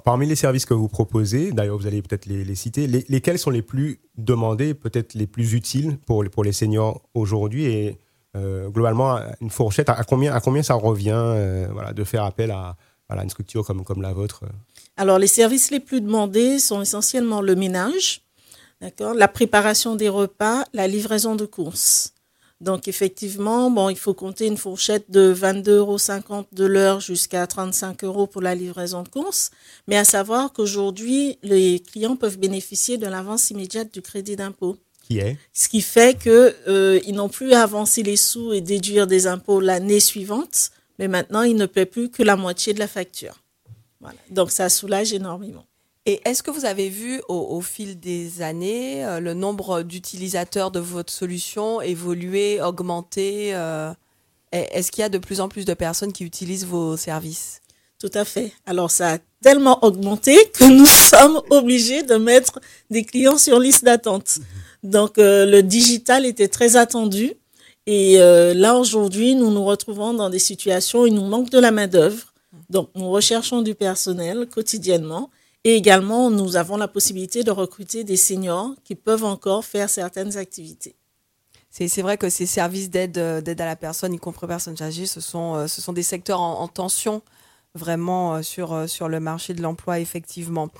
Parmi 0.05 0.27
les 0.27 0.37
services 0.37 0.66
que 0.66 0.74
vous 0.74 0.88
proposez, 0.88 1.51
d'ailleurs 1.51 1.79
vous 1.79 1.87
allez 1.87 2.03
peut-être 2.03 2.27
les, 2.27 2.55
citer, 2.55 2.87
lesquels 2.87 3.38
sont 3.38 3.48
les 3.48 3.62
plus 3.62 4.01
demandés, 4.18 4.74
peut-être 4.74 5.14
les 5.14 5.27
plus 5.27 5.55
utiles 5.55 5.96
pour, 6.05 6.22
pour 6.31 6.44
les 6.44 6.53
seniors 6.53 7.01
aujourd'hui 7.14 7.64
et 7.64 7.98
euh, 8.37 8.68
globalement 8.68 9.18
une 9.40 9.48
fourchette, 9.48 9.88
à 9.88 10.05
combien, 10.05 10.35
à 10.35 10.40
combien 10.40 10.62
ça 10.62 10.74
revient 10.74 11.12
euh, 11.14 11.68
voilà, 11.72 11.94
de 11.94 12.05
faire 12.05 12.24
appel 12.24 12.51
à 12.51 12.77
une 13.11 13.31
structure 13.31 13.64
comme, 13.64 13.83
comme 13.83 14.03
la 14.03 14.12
vôtre? 14.12 14.44
Alors 14.98 15.18
les 15.18 15.27
services 15.27 15.70
les 15.70 15.81
plus 15.81 16.03
demandés 16.03 16.59
sont 16.59 16.83
essentiellement 16.83 17.40
le 17.40 17.55
ménage, 17.55 18.20
la 18.98 19.29
préparation 19.29 19.96
des 19.96 20.11
repas, 20.11 20.64
la 20.74 20.87
livraison 20.87 21.35
de 21.35 21.46
courses. 21.46 22.12
Donc 22.60 22.88
effectivement, 22.88 23.70
bon, 23.70 23.88
il 23.88 23.96
faut 23.96 24.14
compter 24.14 24.46
une 24.46 24.56
fourchette 24.56 25.10
de 25.10 25.32
22,50 25.32 25.70
euros 25.70 26.46
de 26.50 26.64
l'heure 26.64 27.00
jusqu'à 27.00 27.46
35 27.46 28.02
euros 28.02 28.26
pour 28.26 28.42
la 28.42 28.56
livraison 28.56 29.04
de 29.04 29.08
courses. 29.08 29.52
Mais 29.86 29.96
à 29.96 30.04
savoir 30.04 30.52
qu'aujourd'hui, 30.52 31.38
les 31.42 31.78
clients 31.80 32.16
peuvent 32.16 32.38
bénéficier 32.38 32.98
de 32.98 33.06
l'avance 33.06 33.50
immédiate 33.50 33.94
du 33.94 34.02
crédit 34.02 34.34
d'impôt. 34.34 34.76
Qui 35.06 35.18
est? 35.18 35.36
Ce 35.52 35.68
qui 35.68 35.80
fait 35.82 36.18
qu'ils 36.20 36.52
euh, 36.66 37.00
n'ont 37.12 37.28
plus 37.28 37.52
à 37.52 37.62
avancer 37.62 38.02
les 38.02 38.16
sous 38.16 38.52
et 38.52 38.60
déduire 38.60 39.06
des 39.06 39.28
impôts 39.28 39.60
l'année 39.60 40.00
suivante, 40.00 40.72
mais 40.98 41.06
maintenant, 41.06 41.42
ils 41.42 41.56
ne 41.56 41.66
paient 41.66 41.86
plus 41.86 42.10
que 42.10 42.24
la 42.24 42.34
moitié 42.34 42.74
de 42.74 42.80
la 42.80 42.88
facture. 42.88 43.40
Voilà. 44.00 44.18
Donc 44.30 44.50
ça 44.50 44.68
soulage 44.68 45.12
énormément. 45.12 45.67
Et 46.08 46.22
est-ce 46.24 46.42
que 46.42 46.50
vous 46.50 46.64
avez 46.64 46.88
vu 46.88 47.20
au, 47.28 47.60
fil 47.60 48.00
des 48.00 48.40
années 48.40 49.04
euh, 49.04 49.20
le 49.20 49.34
nombre 49.34 49.82
d'utilisateurs 49.82 50.70
de 50.70 50.80
votre 50.80 51.12
solution 51.12 51.82
évoluer, 51.82 52.62
augmenter 52.62 53.54
euh, 53.54 53.92
Est-ce 54.50 54.90
qu'il 54.90 55.02
y 55.02 55.04
a 55.04 55.10
de 55.10 55.18
plus 55.18 55.42
en 55.42 55.50
plus 55.50 55.66
de 55.66 55.74
personnes 55.74 56.14
qui 56.14 56.24
utilisent 56.24 56.64
vos 56.64 56.96
services? 56.96 57.60
Tout 58.00 58.10
à 58.14 58.24
fait. 58.24 58.52
Alors 58.64 58.90
ça 58.90 59.12
a 59.12 59.18
tellement 59.42 59.84
augmenté 59.84 60.34
que 60.54 60.64
nous 60.78 60.86
sommes 60.86 61.42
obligés 61.50 62.02
de 62.02 62.14
mettre 62.14 62.58
des 62.88 63.04
clients 63.04 63.36
sur 63.36 63.58
liste 63.60 63.84
d'attente. 63.84 64.38
Donc 64.82 65.18
euh, 65.18 65.44
le 65.44 65.62
digital 65.62 66.24
était 66.24 66.48
très 66.48 66.76
attendu. 66.76 67.34
Et 67.84 68.18
là, 68.18 68.76
aujourd'hui, 68.76 69.34
nous 69.34 69.50
nous 69.50 69.64
retrouvons 69.64 70.12
dans 70.12 70.28
des 70.28 70.38
situations 70.38 71.00
où 71.02 71.06
il 71.06 71.14
nous 71.14 71.24
manque 71.24 71.48
de 71.48 71.58
la 71.58 71.70
main-d'œuvre. 71.70 72.34
Donc, 72.68 72.90
nous 72.94 73.10
recherchons 73.10 73.62
du 73.62 73.74
personnel 73.74 74.46
quotidiennement 74.46 75.30
et 75.64 75.74
également, 75.74 76.30
nous 76.30 76.56
avons 76.56 76.76
la 76.76 76.88
possibilité 76.88 77.42
de 77.42 77.50
recruter 77.50 78.04
des 78.04 78.16
seniors 78.16 78.74
qui 78.84 78.94
peuvent 78.94 79.24
encore 79.24 79.64
faire 79.64 79.90
certaines 79.90 80.36
activités. 80.36 80.96
C'est 81.70 82.02
vrai 82.02 82.16
que 82.16 82.28
ces 82.28 82.46
services 82.46 82.90
d'aide 82.90 83.18
à 83.18 83.66
la 83.66 83.76
personne, 83.76 84.14
y 84.14 84.18
compris 84.18 84.46
personnes 84.46 84.80
âgées, 84.82 85.06
ce 85.06 85.20
sont, 85.20 85.54
euh, 85.54 85.66
ce 85.66 85.80
sont 85.80 85.92
des 85.92 86.02
secteurs 86.02 86.40
en, 86.40 86.66
tension 86.66 87.22
vraiment 87.74 88.36
euh, 88.36 88.42
euh, 88.58 88.86
sur 88.86 89.08
le 89.08 89.20
marché 89.20 89.54
de 89.54 89.62
l'emploi, 89.62 90.00
effectivement. 90.00 90.70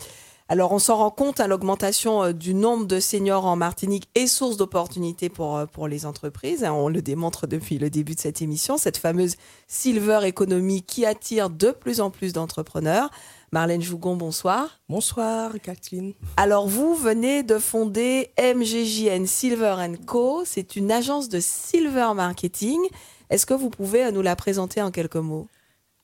Alors 0.51 0.73
on 0.73 0.79
s'en 0.79 0.97
rend 0.97 1.11
compte, 1.11 1.41
à 1.41 1.45
hein, 1.45 1.47
l'augmentation 1.47 2.23
euh, 2.23 2.33
du 2.33 2.55
nombre 2.55 2.87
de 2.87 3.01
seniors 3.01 3.45
en 3.45 3.55
Martinique 3.55 4.09
est 4.15 4.27
source 4.27 4.57
d'opportunités 4.57 5.29
pour, 5.29 5.59
euh, 5.59 5.67
pour 5.67 5.89
les 5.89 6.07
entreprises. 6.07 6.65
On 6.65 6.89
le 6.89 7.03
démontre 7.03 7.47
depuis 7.47 7.77
le 7.77 7.91
début 7.91 8.15
de 8.15 8.21
cette 8.21 8.41
émission, 8.41 8.79
cette 8.79 8.97
fameuse 8.97 9.37
Silver 9.67 10.21
Economy 10.27 10.81
qui 10.83 11.05
attire 11.05 11.51
de 11.51 11.71
plus 11.71 12.01
en 12.01 12.11
plus 12.11 12.33
d'entrepreneurs. 12.33 13.11
Marlène 13.53 13.83
Jougon, 13.83 14.17
bonsoir. 14.17 14.81
Bonsoir, 14.89 15.53
Kathleen. 15.63 16.15
Alors, 16.39 16.67
vous 16.67 16.95
venez 16.95 17.43
de 17.43 17.59
fonder 17.59 18.31
MGJN 18.39 19.27
Silver 19.27 19.77
Co. 20.07 20.45
C'est 20.47 20.77
une 20.77 20.91
agence 20.91 21.29
de 21.29 21.41
silver 21.41 22.13
marketing. 22.15 22.81
Est-ce 23.29 23.45
que 23.45 23.55
vous 23.55 23.69
pouvez 23.69 24.11
nous 24.13 24.23
la 24.23 24.35
présenter 24.35 24.81
en 24.81 24.91
quelques 24.91 25.17
mots? 25.17 25.47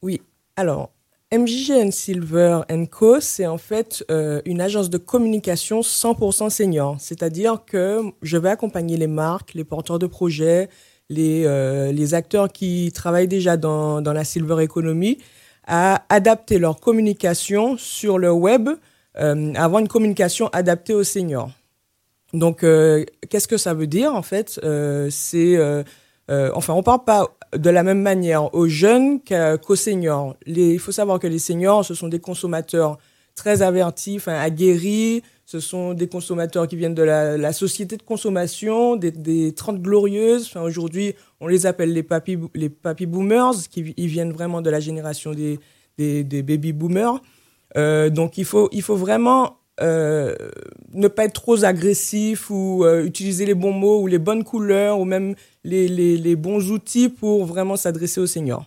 Oui. 0.02 0.20
Alors, 0.56 0.90
MJGN 1.36 1.90
Silver 1.90 2.60
Co, 2.90 3.18
c'est 3.20 3.46
en 3.46 3.58
fait 3.58 4.04
euh, 4.10 4.40
une 4.44 4.60
agence 4.60 4.88
de 4.88 4.98
communication 4.98 5.80
100% 5.80 6.48
senior. 6.48 6.96
C'est-à-dire 7.00 7.64
que 7.66 8.02
je 8.22 8.36
vais 8.36 8.50
accompagner 8.50 8.96
les 8.96 9.08
marques, 9.08 9.54
les 9.54 9.64
porteurs 9.64 9.98
de 9.98 10.06
projets, 10.06 10.68
les, 11.08 11.44
euh, 11.44 11.90
les 11.90 12.14
acteurs 12.14 12.52
qui 12.52 12.92
travaillent 12.94 13.28
déjà 13.28 13.56
dans, 13.56 14.00
dans 14.00 14.12
la 14.12 14.22
Silver 14.22 14.62
Economy 14.62 15.18
à 15.66 16.04
adapter 16.08 16.58
leur 16.58 16.78
communication 16.78 17.76
sur 17.78 18.18
le 18.18 18.30
web, 18.30 18.68
euh, 19.18 19.54
avoir 19.54 19.80
une 19.80 19.88
communication 19.88 20.48
adaptée 20.52 20.94
aux 20.94 21.04
seniors. 21.04 21.50
Donc, 22.32 22.60
qu'est-ce 22.60 23.46
que 23.48 23.56
ça 23.56 23.74
veut 23.74 23.86
dire 23.86 24.14
en 24.14 24.22
fait? 24.22 24.60
C'est 25.10 25.84
enfin, 26.28 26.74
on 26.74 26.82
parle 26.82 27.04
pas 27.04 27.36
de 27.56 27.70
la 27.70 27.82
même 27.82 28.00
manière 28.00 28.54
aux 28.54 28.68
jeunes 28.68 29.20
qu'aux 29.20 29.76
seniors. 29.76 30.36
il 30.46 30.78
faut 30.78 30.92
savoir 30.92 31.18
que 31.18 31.26
les 31.26 31.38
seniors, 31.38 31.84
ce 31.84 31.94
sont 31.94 32.08
des 32.08 32.20
consommateurs 32.20 32.98
très 33.34 33.62
avertis, 33.62 34.16
enfin, 34.16 34.34
aguerris. 34.34 35.22
Ce 35.46 35.60
sont 35.60 35.92
des 35.92 36.08
consommateurs 36.08 36.66
qui 36.66 36.76
viennent 36.76 36.94
de 36.94 37.02
la, 37.02 37.52
société 37.52 37.96
de 37.96 38.02
consommation, 38.02 38.96
des, 38.96 39.10
des 39.10 39.52
30 39.52 39.82
glorieuses. 39.82 40.50
Aujourd'hui, 40.56 41.14
on 41.40 41.48
les 41.48 41.66
appelle 41.66 41.92
les 41.92 42.02
papy, 42.02 42.38
les 42.54 42.70
papy 42.70 43.04
boomers, 43.06 43.54
qui 43.70 43.82
viennent 43.82 44.32
vraiment 44.32 44.62
de 44.62 44.70
la 44.70 44.80
génération 44.80 45.32
des, 45.32 45.60
des, 45.98 46.42
baby 46.42 46.72
boomers. 46.72 47.20
Euh, 47.76 48.08
donc, 48.08 48.38
il 48.38 48.44
faut, 48.44 48.68
il 48.72 48.82
faut 48.82 48.96
vraiment 48.96 49.58
euh, 49.80 50.34
ne 50.92 51.08
pas 51.08 51.24
être 51.24 51.34
trop 51.34 51.64
agressif 51.64 52.48
ou 52.48 52.84
euh, 52.84 53.04
utiliser 53.04 53.44
les 53.44 53.54
bons 53.54 53.72
mots 53.72 54.00
ou 54.00 54.06
les 54.06 54.18
bonnes 54.18 54.44
couleurs 54.44 55.00
ou 55.00 55.04
même 55.04 55.34
les, 55.64 55.88
les, 55.88 56.36
bons 56.36 56.70
outils 56.70 57.08
pour 57.08 57.44
vraiment 57.46 57.76
s'adresser 57.76 58.20
aux 58.20 58.26
seniors. 58.26 58.66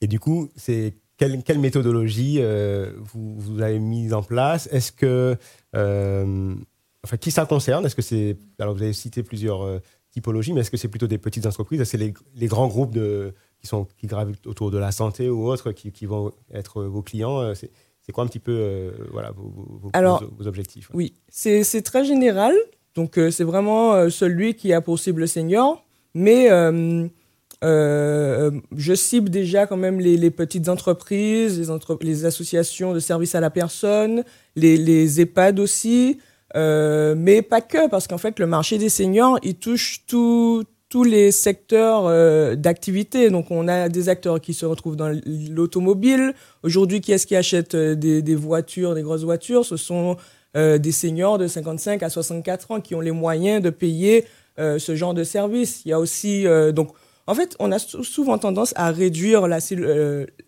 Et 0.00 0.06
du 0.06 0.20
coup, 0.20 0.48
c'est 0.56 0.94
quelle, 1.16 1.42
quelle, 1.42 1.58
méthodologie 1.58 2.36
euh, 2.38 2.92
vous, 2.98 3.34
vous, 3.38 3.60
avez 3.60 3.78
mise 3.78 4.12
en 4.12 4.22
place? 4.22 4.68
Est-ce 4.70 4.92
que, 4.92 5.36
enfin, 5.74 7.16
qui 7.18 7.30
ça 7.30 7.46
concerne? 7.46 7.86
Est-ce 7.86 7.96
que 7.96 8.02
c'est, 8.02 8.36
alors 8.58 8.74
vous 8.74 8.82
avez 8.82 8.92
cité 8.92 9.22
plusieurs 9.22 9.80
typologies, 10.10 10.52
mais 10.52 10.60
est-ce 10.60 10.70
que 10.70 10.76
c'est 10.76 10.88
plutôt 10.88 11.06
des 11.06 11.18
petites 11.18 11.46
entreprises? 11.46 11.80
Est-ce 11.80 11.92
que 11.92 11.98
c'est 11.98 12.04
les, 12.04 12.14
les, 12.34 12.46
grands 12.46 12.68
groupes 12.68 12.94
de, 12.94 13.34
qui 13.60 13.66
sont 13.66 13.86
qui 13.96 14.06
gravitent 14.06 14.46
autour 14.46 14.70
de 14.70 14.78
la 14.78 14.92
santé 14.92 15.28
ou 15.28 15.48
autres 15.48 15.72
qui, 15.72 15.90
qui 15.92 16.06
vont 16.06 16.32
être 16.52 16.84
vos 16.84 17.02
clients? 17.02 17.52
C'est 18.08 18.12
quoi 18.12 18.24
un 18.24 18.26
petit 18.26 18.38
peu 18.38 18.52
euh, 18.52 18.90
voilà, 19.12 19.32
vos, 19.32 19.52
vos, 19.82 20.46
objectifs? 20.46 20.90
Oui, 20.94 21.12
c'est 21.28 21.82
très 21.82 22.06
général. 22.06 22.54
Donc, 22.94 23.18
euh, 23.18 23.30
c'est 23.30 23.44
vraiment 23.44 23.92
euh, 23.92 24.08
celui 24.08 24.54
qui 24.54 24.72
a 24.72 24.80
pour 24.80 24.98
cible 24.98 25.28
senior. 25.28 25.84
Mais 26.18 26.48
je 28.76 28.94
cible 28.94 29.30
déjà 29.30 29.66
quand 29.66 29.76
même 29.76 30.00
les, 30.00 30.30
petites 30.30 30.68
entreprises, 30.68 31.70
les, 32.00 32.24
associations 32.24 32.92
de 32.92 33.00
services 33.00 33.34
à 33.34 33.40
la 33.40 33.50
personne, 33.50 34.24
les, 34.56 35.20
EHPAD 35.20 35.60
aussi. 35.60 36.18
mais 36.54 37.42
pas 37.42 37.60
que, 37.60 37.88
parce 37.88 38.06
qu'en 38.06 38.18
fait, 38.18 38.38
le 38.38 38.46
marché 38.46 38.78
des 38.78 38.88
seniors, 38.88 39.38
il 39.42 39.54
touche 39.54 40.04
tous 40.88 41.04
les 41.04 41.32
secteurs 41.32 42.06
euh, 42.06 42.54
d'activité. 42.54 43.30
Donc, 43.30 43.50
on 43.50 43.68
a 43.68 43.88
des 43.88 44.08
acteurs 44.08 44.40
qui 44.40 44.54
se 44.54 44.64
retrouvent 44.66 44.96
dans 44.96 45.14
l'automobile. 45.50 46.34
Aujourd'hui, 46.62 47.00
qui 47.00 47.12
est-ce 47.12 47.26
qui 47.26 47.36
achète 47.36 47.74
euh, 47.74 47.94
des, 47.94 48.22
des, 48.22 48.34
voitures, 48.34 48.94
des 48.94 49.02
grosses 49.02 49.24
voitures? 49.24 49.64
Ce 49.64 49.76
sont 49.76 50.16
euh, 50.56 50.78
des 50.78 50.92
seniors 50.92 51.36
de 51.36 51.46
55 51.46 52.02
à 52.02 52.08
64 52.08 52.70
ans 52.70 52.80
qui 52.80 52.94
ont 52.94 53.00
les 53.00 53.10
moyens 53.10 53.62
de 53.62 53.68
payer 53.68 54.24
euh, 54.24 54.26
ce 54.58 54.96
genre 54.96 55.14
de 55.14 55.24
service. 55.24 55.82
Il 55.84 55.88
y 55.88 55.92
a 55.92 56.00
aussi 56.00 56.44
donc 56.74 56.90
en 57.26 57.34
fait, 57.34 57.54
on 57.58 57.70
a 57.72 57.78
souvent 57.78 58.38
tendance 58.38 58.72
à 58.74 58.90
réduire 58.90 59.46
la, 59.46 59.58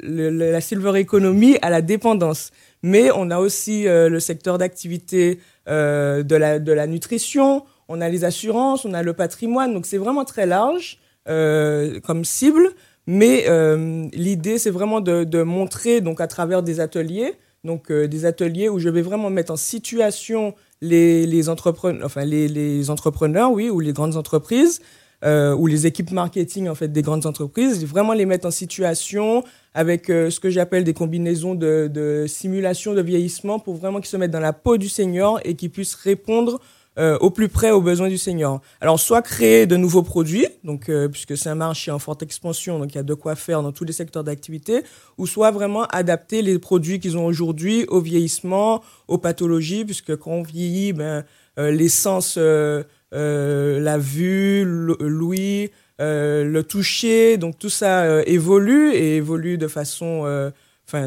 la 0.00 0.60
silver 0.60 0.98
economy 0.98 1.58
à 1.62 1.70
la 1.70 1.82
dépendance. 1.82 2.50
Mais 2.82 3.10
on 3.14 3.30
a 3.30 3.38
aussi 3.38 3.84
le 3.84 4.18
secteur 4.18 4.58
d'activité 4.58 5.40
de, 5.66 6.34
la, 6.36 6.58
de 6.58 6.72
la 6.72 6.86
nutrition, 6.86 7.64
on 7.88 8.00
a 8.00 8.08
les 8.08 8.24
assurances, 8.24 8.84
on 8.84 8.94
a 8.94 9.02
le 9.02 9.12
patrimoine, 9.12 9.74
donc 9.74 9.84
c'est 9.84 9.98
vraiment 9.98 10.24
très 10.24 10.46
large 10.46 10.98
euh, 11.28 12.00
comme 12.00 12.24
cible. 12.24 12.70
Mais 13.06 13.44
euh, 13.48 14.06
l'idée, 14.12 14.58
c'est 14.58 14.70
vraiment 14.70 15.00
de, 15.00 15.42
montrer, 15.42 16.00
donc 16.00 16.20
à 16.20 16.26
travers 16.26 16.62
des 16.62 16.80
ateliers, 16.80 17.34
donc 17.64 17.90
euh, 17.90 18.06
des 18.06 18.24
ateliers 18.24 18.68
où 18.68 18.78
je 18.78 18.88
vais 18.88 19.02
vraiment 19.02 19.30
mettre 19.30 19.52
en 19.52 19.56
situation 19.56 20.54
les, 20.80 21.48
entrepreneurs, 21.48 22.04
enfin 22.04 22.24
les, 22.24 22.90
entrepreneurs, 22.90 23.52
oui, 23.52 23.70
ou 23.70 23.80
les 23.80 23.92
grandes 23.92 24.16
entreprises, 24.16 24.80
ou 25.22 25.66
les 25.66 25.86
équipes 25.86 26.12
marketing 26.12 26.68
en 26.68 26.74
fait 26.74 26.88
des 26.88 27.02
grandes 27.02 27.26
entreprises, 27.26 27.84
vraiment 27.84 28.14
les 28.14 28.24
mettre 28.24 28.46
en 28.46 28.50
situation 28.50 29.44
avec 29.74 30.06
ce 30.06 30.40
que 30.40 30.48
j'appelle 30.48 30.82
des 30.82 30.94
combinaisons 30.94 31.54
de, 31.54 31.90
de 31.92 32.24
simulation 32.26 32.94
de 32.94 33.02
vieillissement 33.02 33.58
pour 33.58 33.74
vraiment 33.74 33.98
qu'ils 33.98 34.08
se 34.08 34.16
mettent 34.16 34.30
dans 34.30 34.40
la 34.40 34.54
peau 34.54 34.78
du 34.78 34.88
senior 34.88 35.38
et 35.44 35.56
qu'ils 35.56 35.70
puissent 35.70 35.94
répondre 35.94 36.58
euh, 37.00 37.16
au 37.20 37.30
plus 37.30 37.48
près 37.48 37.70
aux 37.70 37.80
besoins 37.80 38.10
du 38.10 38.18
senior. 38.18 38.60
Alors, 38.82 39.00
soit 39.00 39.22
créer 39.22 39.66
de 39.66 39.76
nouveaux 39.76 40.02
produits, 40.02 40.46
donc 40.64 40.90
euh, 40.90 41.08
puisque 41.08 41.34
c'est 41.34 41.48
un 41.48 41.54
marché 41.54 41.90
en 41.90 41.98
forte 41.98 42.22
expansion, 42.22 42.78
donc 42.78 42.92
il 42.92 42.96
y 42.96 43.00
a 43.00 43.02
de 43.02 43.14
quoi 43.14 43.36
faire 43.36 43.62
dans 43.62 43.72
tous 43.72 43.84
les 43.84 43.94
secteurs 43.94 44.22
d'activité, 44.22 44.82
ou 45.16 45.26
soit 45.26 45.50
vraiment 45.50 45.84
adapter 45.84 46.42
les 46.42 46.58
produits 46.58 47.00
qu'ils 47.00 47.16
ont 47.16 47.24
aujourd'hui 47.24 47.86
au 47.88 48.00
vieillissement, 48.02 48.82
aux 49.08 49.16
pathologies, 49.16 49.86
puisque 49.86 50.14
quand 50.14 50.32
on 50.32 50.42
vieillit, 50.42 50.92
ben, 50.92 51.24
euh, 51.58 51.70
l'essence, 51.70 52.36
la 52.36 53.98
vue, 53.98 54.64
l'ouïe, 54.66 55.70
le 55.98 56.60
toucher, 56.60 57.38
donc 57.38 57.58
tout 57.58 57.70
ça 57.70 58.22
évolue 58.24 58.92
et 58.92 59.16
évolue 59.16 59.56
de 59.56 59.68
façon, 59.68 60.52
enfin, 60.86 61.06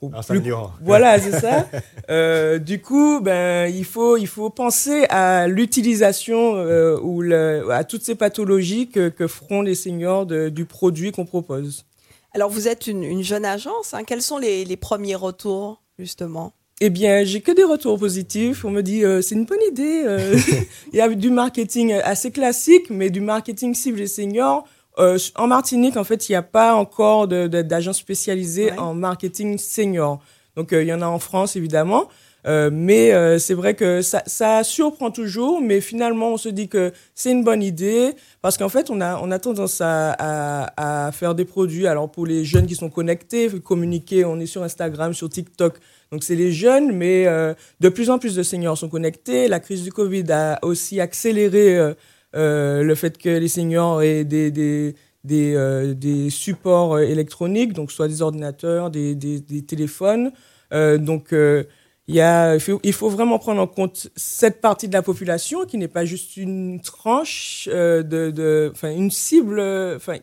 voilà, 0.00 1.18
c'est 1.18 1.40
ça. 1.40 1.66
Euh, 2.10 2.58
du 2.58 2.80
coup, 2.80 3.20
ben, 3.20 3.66
il 3.66 3.84
faut, 3.84 4.16
il 4.16 4.26
faut 4.26 4.48
penser 4.48 5.04
à 5.10 5.46
l'utilisation 5.46 6.56
euh, 6.56 6.98
ou 7.02 7.20
le, 7.20 7.70
à 7.70 7.84
toutes 7.84 8.02
ces 8.02 8.14
pathologies 8.14 8.88
que, 8.88 9.10
que 9.10 9.26
feront 9.26 9.60
les 9.60 9.74
seniors 9.74 10.24
de, 10.24 10.48
du 10.48 10.64
produit 10.64 11.12
qu'on 11.12 11.26
propose. 11.26 11.84
Alors, 12.34 12.48
vous 12.48 12.66
êtes 12.66 12.86
une, 12.86 13.02
une 13.02 13.22
jeune 13.22 13.44
agence. 13.44 13.92
Hein. 13.92 14.04
Quels 14.06 14.22
sont 14.22 14.38
les, 14.38 14.64
les, 14.64 14.76
premiers 14.76 15.16
retours, 15.16 15.82
justement? 15.98 16.52
Eh 16.80 16.90
bien, 16.90 17.24
j'ai 17.24 17.40
que 17.40 17.52
des 17.52 17.64
retours 17.64 17.98
positifs. 17.98 18.64
On 18.64 18.70
me 18.70 18.82
dit 18.82 19.04
euh, 19.04 19.20
c'est 19.20 19.34
une 19.34 19.44
bonne 19.44 19.62
idée. 19.68 20.04
il 20.92 20.96
y 20.96 21.00
a 21.00 21.08
du 21.08 21.30
marketing 21.30 21.92
assez 21.92 22.30
classique, 22.30 22.88
mais 22.88 23.10
du 23.10 23.20
marketing 23.20 23.74
cible 23.74 24.00
et 24.00 24.06
seniors 24.06 24.64
euh, 24.98 25.18
en 25.36 25.46
Martinique, 25.46 25.96
en 25.96 26.04
fait, 26.04 26.28
il 26.28 26.32
n'y 26.32 26.36
a 26.36 26.42
pas 26.42 26.74
encore 26.74 27.28
d'agence 27.28 27.98
spécialisée 27.98 28.72
en 28.78 28.94
marketing 28.94 29.58
senior. 29.58 30.20
Donc, 30.56 30.72
euh, 30.72 30.82
il 30.82 30.88
y 30.88 30.92
en 30.92 31.02
a 31.02 31.06
en 31.06 31.18
France, 31.18 31.56
évidemment. 31.56 32.08
Euh, 32.46 32.70
mais 32.72 33.38
c'est 33.40 33.52
vrai 33.52 33.74
que 33.74 34.00
ça, 34.00 34.22
ça, 34.26 34.62
surprend 34.62 35.10
toujours, 35.10 35.60
mais 35.60 35.80
finalement 35.80 36.28
on 36.34 36.36
se 36.36 36.48
dit 36.48 36.68
que 36.68 36.92
c'est 37.14 37.32
une 37.32 37.42
bonne 37.42 37.64
idée 37.64 38.14
parce 38.42 38.56
qu'en 38.56 38.68
fait 38.68 38.90
on 38.90 39.00
a 39.00 39.20
on 39.20 39.32
a 39.32 39.40
tendance 39.40 39.80
à, 39.80 40.12
à, 40.12 41.06
à, 41.08 41.12
faire 41.12 41.34
des 41.34 41.44
produits. 41.44 41.88
Alors 41.88 42.08
pour 42.08 42.26
les 42.26 42.44
jeunes 42.44 42.66
qui 42.66 42.76
sont 42.76 42.90
connectés, 42.90 43.50
communiquer, 43.60 44.24
on 44.24 44.38
est 44.38 44.46
sur 44.46 44.62
Instagram, 44.62 45.14
sur 45.14 45.28
TikTok, 45.28 45.78
donc 46.12 46.22
c'est 46.22 46.36
les 46.36 46.52
jeunes, 46.52 46.92
mais 46.92 47.26
de 47.80 47.88
plus 47.88 48.08
en 48.08 48.18
plus 48.20 48.36
de 48.36 48.44
seniors 48.44 48.78
sont 48.78 48.88
connectés. 48.88 49.48
La 49.48 49.58
crise 49.58 49.82
du 49.82 49.92
Covid 49.92 50.30
a 50.30 50.58
aussi 50.62 51.00
accéléré 51.00 51.76
euh, 51.76 51.92
le 52.34 52.94
fait 52.94 53.18
que 53.18 53.28
les 53.28 53.48
seniors 53.48 54.02
aient 54.02 54.24
des, 54.24 54.94
des, 55.24 55.54
euh, 55.54 56.30
supports 56.30 56.96
euh, 56.96 57.02
électroniques, 57.02 57.72
donc 57.72 57.92
soit 57.92 58.08
des 58.08 58.22
ordinateurs, 58.22 58.90
des, 58.90 59.14
des, 59.14 59.62
téléphones. 59.62 60.32
donc 60.72 61.28
il, 61.32 62.14
y 62.14 62.20
a, 62.20 62.56
il 62.56 62.92
faut, 62.92 63.10
vraiment 63.10 63.38
prendre 63.38 63.60
en 63.60 63.66
compte 63.66 64.08
cette 64.16 64.60
partie 64.60 64.88
de 64.88 64.94
la 64.94 65.02
population 65.02 65.64
qui 65.66 65.76
n'est 65.76 65.88
pas 65.88 66.04
juste 66.04 66.36
une 66.36 66.80
tranche 66.80 67.68
de, 67.68 68.70
enfin 68.72 68.90
une 68.90 69.10
cible, 69.10 69.62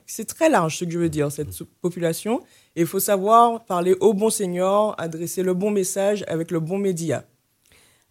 c'est 0.05 0.25
très 0.25 0.49
large 0.49 0.77
ce 0.77 0.85
que 0.85 0.91
je 0.91 0.99
veux 0.99 1.09
dire 1.09 1.31
cette 1.31 1.49
population. 1.81 2.41
Et 2.75 2.81
il 2.81 2.87
faut 2.87 2.99
savoir 2.99 3.65
parler 3.65 3.95
au 4.01 4.13
bon 4.13 4.29
senior, 4.29 4.95
adresser 4.97 5.43
le 5.43 5.53
bon 5.53 5.71
message 5.71 6.25
avec 6.27 6.51
le 6.51 6.59
bon 6.59 6.77
média. 6.77 7.23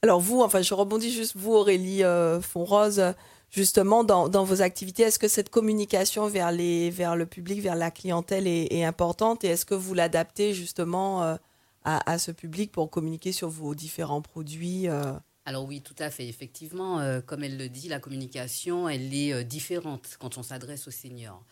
Alors 0.02 0.20
vous, 0.20 0.40
enfin 0.42 0.60
je 0.62 0.74
rebondis 0.74 1.10
juste 1.10 1.34
vous 1.36 1.52
Aurélie 1.54 2.02
Fonrose, 2.42 3.14
justement 3.54 4.04
dans, 4.04 4.44
vos 4.44 4.62
activités 4.62 5.04
Est-ce 5.04 5.18
que 5.18 5.28
cette 5.28 5.48
communication 5.48 6.26
vers, 6.26 6.50
le 6.52 7.24
public, 7.24 7.60
vers 7.60 7.76
la 7.76 7.90
clientèle 7.90 8.46
est, 8.46 8.84
importante 8.84 9.44
et 9.44 9.48
est-ce 9.48 9.64
que 9.64 9.74
vous 9.74 9.94
l'adaptez 9.94 10.52
justement 10.52 11.22
euh, 11.22 11.36
à, 11.84 12.18
ce 12.18 12.32
public 12.32 12.72
pour 12.72 12.90
communiquer 12.90 13.32
sur 13.32 13.48
vos 13.48 13.74
différents 13.74 14.22
produits 14.22 14.86
alors 15.46 15.66
oui, 15.66 15.82
tout 15.82 15.94
à 15.98 16.10
fait. 16.10 16.26
Effectivement, 16.26 17.20
comme 17.26 17.44
elle 17.44 17.58
le 17.58 17.68
dit, 17.68 17.90
la 17.90 18.00
communication, 18.00 18.88
elle 18.88 19.12
est 19.12 19.44
différente 19.44 20.16
quand 20.18 20.38
on 20.38 20.42
s'adresse 20.42 20.88
aux 20.88 20.90
seniors. 20.90 21.44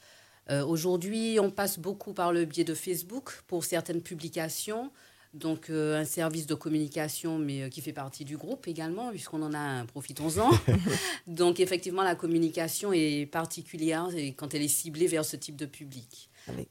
Aujourd'hui, 0.48 1.38
on 1.38 1.50
passe 1.50 1.78
beaucoup 1.78 2.14
par 2.14 2.32
le 2.32 2.46
biais 2.46 2.64
de 2.64 2.72
Facebook 2.72 3.42
pour 3.46 3.64
certaines 3.64 4.00
publications 4.00 4.90
donc 5.34 5.70
euh, 5.70 6.00
un 6.00 6.04
service 6.04 6.46
de 6.46 6.54
communication, 6.54 7.38
mais 7.38 7.62
euh, 7.62 7.68
qui 7.68 7.80
fait 7.80 7.92
partie 7.92 8.24
du 8.24 8.36
groupe 8.36 8.68
également, 8.68 9.10
puisqu'on 9.10 9.40
en 9.42 9.54
a 9.54 9.58
un, 9.58 9.86
profitons-en. 9.86 10.50
donc 11.26 11.58
effectivement, 11.58 12.02
la 12.02 12.14
communication 12.14 12.92
est 12.92 13.26
particulière 13.26 14.08
quand 14.36 14.54
elle 14.54 14.62
est 14.62 14.68
ciblée 14.68 15.06
vers 15.06 15.24
ce 15.24 15.36
type 15.36 15.56
de 15.56 15.64
public. 15.64 16.28
Avec, 16.48 16.68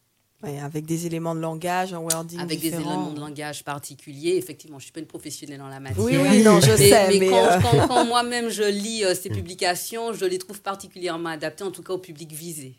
avec 0.61 0.85
des 0.85 1.07
éléments 1.07 1.33
de 1.33 1.39
langage, 1.39 1.93
un 1.93 1.99
wording 1.99 2.39
Avec 2.39 2.59
des 2.59 2.67
éléments 2.67 3.11
de 3.11 3.19
langage 3.19 3.63
particuliers. 3.63 4.35
Effectivement, 4.37 4.77
je 4.77 4.83
ne 4.83 4.85
suis 4.85 4.91
pas 4.91 4.99
une 4.99 5.07
professionnelle 5.07 5.61
en 5.61 5.67
la 5.67 5.79
matière. 5.79 6.03
Oui, 6.03 6.17
oui, 6.17 6.43
non, 6.43 6.59
je 6.59 6.75
sais. 6.75 7.19
Mais, 7.19 7.29
quand, 7.29 7.43
euh, 7.43 7.87
quand 7.87 8.05
moi-même 8.05 8.49
je 8.49 8.63
lis 8.63 9.03
ces 9.15 9.29
publications, 9.29 10.13
je 10.13 10.25
les 10.25 10.37
trouve 10.37 10.61
particulièrement 10.61 11.29
adaptées, 11.29 11.63
en 11.63 11.71
tout 11.71 11.83
cas 11.83 11.93
au 11.93 11.99
public 11.99 12.31
visé. 12.31 12.75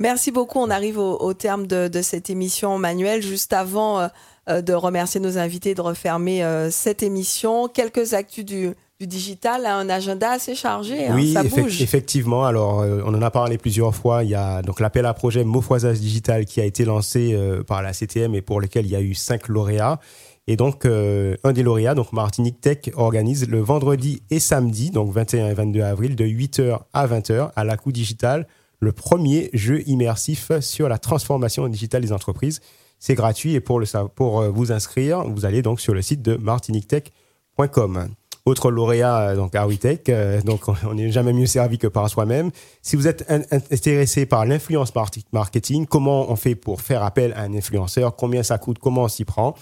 Merci 0.00 0.30
beaucoup. 0.30 0.60
On 0.60 0.70
arrive 0.70 0.98
au, 0.98 1.34
terme 1.34 1.66
de, 1.66 2.00
cette 2.02 2.30
émission, 2.30 2.78
Manuel. 2.78 3.20
Juste 3.20 3.52
avant 3.52 4.08
de 4.48 4.72
remercier 4.72 5.20
nos 5.20 5.38
invités, 5.38 5.74
de 5.74 5.80
refermer 5.80 6.42
euh, 6.42 6.70
cette 6.70 7.02
émission, 7.02 7.68
quelques 7.68 8.14
actus 8.14 8.44
du, 8.44 8.70
digital, 9.00 9.66
un 9.66 9.88
agenda 9.88 10.30
assez 10.30 10.54
chargé. 10.54 11.06
Hein, 11.06 11.14
oui, 11.14 11.36
effectivement. 11.80 12.44
Alors, 12.44 12.78
on 12.78 13.14
en 13.14 13.22
a 13.22 13.30
parlé 13.30 13.58
plusieurs 13.58 13.94
fois. 13.94 14.24
Il 14.24 14.30
y 14.30 14.34
a 14.34 14.62
donc 14.62 14.80
l'appel 14.80 15.06
à 15.06 15.14
projet 15.14 15.44
Mofoisage 15.44 16.00
digital 16.00 16.46
qui 16.46 16.60
a 16.60 16.64
été 16.64 16.84
lancé 16.84 17.38
par 17.68 17.80
la 17.82 17.92
CTM 17.92 18.34
et 18.34 18.42
pour 18.42 18.60
lequel 18.60 18.86
il 18.86 18.90
y 18.90 18.96
a 18.96 19.00
eu 19.00 19.14
cinq 19.14 19.46
lauréats. 19.46 20.00
Et 20.48 20.56
donc, 20.56 20.84
un 20.84 21.52
des 21.52 21.62
lauréats, 21.62 21.94
donc 21.94 22.12
Martinique 22.12 22.60
Tech, 22.60 22.78
organise 22.96 23.48
le 23.48 23.60
vendredi 23.60 24.22
et 24.30 24.40
samedi, 24.40 24.90
donc 24.90 25.12
21 25.12 25.50
et 25.50 25.54
22 25.54 25.80
avril, 25.82 26.16
de 26.16 26.24
8h 26.24 26.80
à 26.92 27.06
20h 27.06 27.52
à 27.54 27.62
la 27.62 27.76
coup 27.76 27.92
digital 27.92 28.48
le 28.80 28.92
premier 28.92 29.50
jeu 29.52 29.82
immersif 29.88 30.52
sur 30.60 30.88
la 30.88 30.98
transformation 30.98 31.66
digitale 31.68 32.02
des 32.02 32.12
entreprises. 32.12 32.60
C'est 32.98 33.14
gratuit 33.14 33.54
et 33.54 33.60
pour, 33.60 33.80
euh, 33.80 34.48
vous 34.48 34.72
inscrire, 34.72 35.24
vous 35.24 35.44
allez 35.44 35.62
donc 35.62 35.80
sur 35.80 35.94
le 35.94 36.02
site 36.02 36.22
de 36.22 36.36
martiniquetech.com. 36.36 38.08
Autre 38.44 38.70
lauréat, 38.70 39.30
euh, 39.30 39.36
donc 39.36 39.54
Arwitech, 39.54 40.08
euh, 40.08 40.40
donc 40.42 40.62
on 40.84 40.94
n'est 40.94 41.12
jamais 41.12 41.32
mieux 41.32 41.46
servi 41.46 41.78
que 41.78 41.86
par 41.86 42.08
soi-même. 42.08 42.50
Si 42.82 42.96
vous 42.96 43.06
êtes 43.06 43.30
intéressé 43.30 44.26
par 44.26 44.46
l'influence 44.46 44.92
marketing, 45.32 45.86
comment 45.86 46.30
on 46.30 46.36
fait 46.36 46.54
pour 46.54 46.80
faire 46.80 47.02
appel 47.02 47.32
à 47.34 47.42
un 47.42 47.54
influenceur, 47.54 48.16
combien 48.16 48.42
ça 48.42 48.58
coûte, 48.58 48.78
comment 48.78 49.04
on 49.04 49.08
s'y 49.08 49.24
prend, 49.24 49.54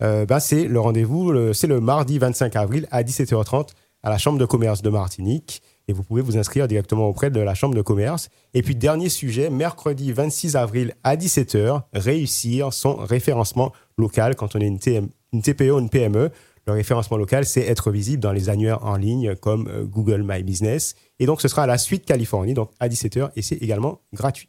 ben 0.00 0.38
c'est 0.40 0.64
le 0.64 0.78
rendez-vous, 0.78 1.54
c'est 1.54 1.66
le 1.66 1.80
mardi 1.80 2.18
25 2.18 2.54
avril 2.54 2.86
à 2.90 3.02
17h30 3.02 3.68
à 4.02 4.10
la 4.10 4.18
Chambre 4.18 4.38
de 4.38 4.44
commerce 4.44 4.82
de 4.82 4.90
Martinique 4.90 5.62
et 5.88 5.92
vous 5.92 6.02
pouvez 6.02 6.22
vous 6.22 6.36
inscrire 6.36 6.68
directement 6.68 7.08
auprès 7.08 7.30
de 7.30 7.40
la 7.40 7.54
Chambre 7.54 7.74
de 7.74 7.82
commerce. 7.82 8.28
Et 8.54 8.62
puis, 8.62 8.74
dernier 8.74 9.08
sujet, 9.08 9.50
mercredi 9.50 10.12
26 10.12 10.56
avril 10.56 10.94
à 11.04 11.16
17h, 11.16 11.82
réussir 11.92 12.72
son 12.72 12.96
référencement 12.96 13.72
local 13.96 14.34
quand 14.36 14.56
on 14.56 14.60
est 14.60 14.66
une, 14.66 15.08
une 15.32 15.42
TPE 15.42 15.70
ou 15.70 15.78
une 15.78 15.90
PME. 15.90 16.30
Le 16.66 16.72
référencement 16.72 17.16
local, 17.16 17.44
c'est 17.44 17.60
être 17.60 17.92
visible 17.92 18.20
dans 18.20 18.32
les 18.32 18.48
annuaires 18.48 18.84
en 18.84 18.96
ligne 18.96 19.36
comme 19.36 19.68
euh, 19.68 19.84
Google 19.84 20.24
My 20.26 20.42
Business. 20.42 20.96
Et 21.20 21.26
donc, 21.26 21.40
ce 21.40 21.46
sera 21.46 21.62
à 21.62 21.66
la 21.66 21.78
suite 21.78 22.04
Californie, 22.04 22.54
donc 22.54 22.70
à 22.80 22.88
17h, 22.88 23.30
et 23.36 23.42
c'est 23.42 23.56
également 23.56 24.00
gratuit. 24.12 24.48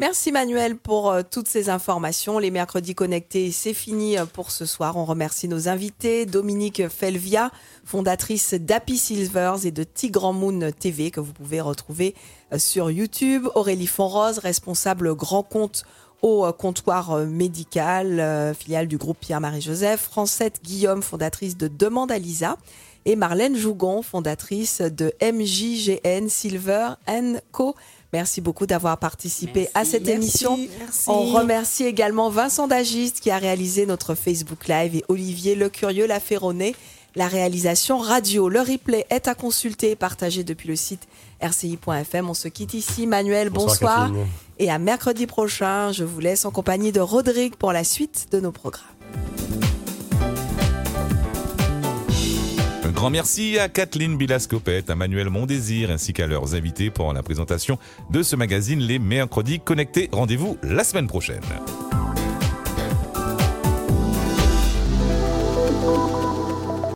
Merci 0.00 0.32
Manuel 0.32 0.76
pour 0.76 1.08
euh, 1.08 1.22
toutes 1.22 1.46
ces 1.46 1.70
informations. 1.70 2.40
Les 2.40 2.50
mercredis 2.50 2.96
connectés, 2.96 3.52
c'est 3.52 3.74
fini 3.74 4.18
euh, 4.18 4.26
pour 4.26 4.50
ce 4.50 4.66
soir. 4.66 4.96
On 4.96 5.04
remercie 5.04 5.46
nos 5.46 5.68
invités, 5.68 6.26
Dominique 6.26 6.88
Felvia, 6.88 7.52
fondatrice 7.84 8.54
d'Happy 8.54 8.98
Silvers 8.98 9.64
et 9.64 9.70
de 9.70 9.84
Tigran 9.84 10.32
Moon 10.32 10.72
TV 10.76 11.12
que 11.12 11.20
vous 11.20 11.32
pouvez 11.32 11.60
retrouver 11.60 12.16
euh, 12.52 12.58
sur 12.58 12.90
YouTube, 12.90 13.46
Aurélie 13.54 13.86
Fonrose, 13.86 14.38
responsable 14.38 15.14
grand 15.14 15.44
compte 15.44 15.84
au 16.22 16.50
comptoir 16.54 17.18
médical, 17.18 18.54
filiale 18.58 18.88
du 18.88 18.96
groupe 18.96 19.18
Pierre-Marie 19.20 19.60
Joseph, 19.60 20.00
Francette 20.00 20.62
Guillaume, 20.64 21.02
fondatrice 21.02 21.58
de 21.58 21.68
Demande 21.68 22.10
à 22.10 22.18
Lisa, 22.18 22.56
et 23.04 23.14
Marlène 23.14 23.56
Jougon, 23.56 24.00
fondatrice 24.00 24.80
de 24.80 25.12
MJGN 25.20 26.28
Silver 26.28 26.94
Co. 27.52 27.74
Merci 28.14 28.40
beaucoup 28.40 28.66
d'avoir 28.66 28.96
participé 28.98 29.68
à 29.74 29.84
cette 29.84 30.06
émission. 30.06 30.56
On 31.08 31.24
remercie 31.24 31.82
également 31.82 32.30
Vincent 32.30 32.68
Dagiste 32.68 33.18
qui 33.18 33.32
a 33.32 33.38
réalisé 33.38 33.86
notre 33.86 34.14
Facebook 34.14 34.68
Live 34.68 34.94
et 34.94 35.04
Olivier 35.08 35.56
Lecurieux 35.56 36.06
l'a 36.06 36.20
Ferronné. 36.20 36.76
La 37.16 37.26
réalisation 37.26 37.98
radio, 37.98 38.48
le 38.48 38.60
replay 38.60 39.04
est 39.10 39.26
à 39.26 39.34
consulter 39.34 39.90
et 39.90 39.96
partager 39.96 40.44
depuis 40.44 40.68
le 40.68 40.76
site 40.76 41.08
rci.fm. 41.42 42.30
On 42.30 42.34
se 42.34 42.46
quitte 42.46 42.74
ici. 42.74 43.08
Manuel, 43.08 43.50
bonsoir. 43.50 44.12
Et 44.60 44.70
à 44.70 44.78
mercredi 44.78 45.26
prochain, 45.26 45.90
je 45.90 46.04
vous 46.04 46.20
laisse 46.20 46.44
en 46.44 46.52
compagnie 46.52 46.92
de 46.92 47.00
Rodrigue 47.00 47.56
pour 47.56 47.72
la 47.72 47.82
suite 47.82 48.28
de 48.30 48.38
nos 48.38 48.52
programmes. 48.52 48.94
Grand 52.94 53.10
merci 53.10 53.58
à 53.58 53.68
Kathleen 53.68 54.16
Bilascopette, 54.16 54.88
à 54.88 54.94
Manuel 54.94 55.28
Mondésir 55.28 55.90
ainsi 55.90 56.12
qu'à 56.12 56.26
leurs 56.26 56.54
invités 56.54 56.90
pour 56.90 57.12
la 57.12 57.22
présentation 57.22 57.78
de 58.10 58.22
ce 58.22 58.36
magazine 58.36 58.80
Les 58.80 58.98
Mercredis 58.98 59.60
Connectés. 59.60 60.08
Rendez-vous 60.12 60.56
la 60.62 60.84
semaine 60.84 61.06
prochaine. 61.06 61.42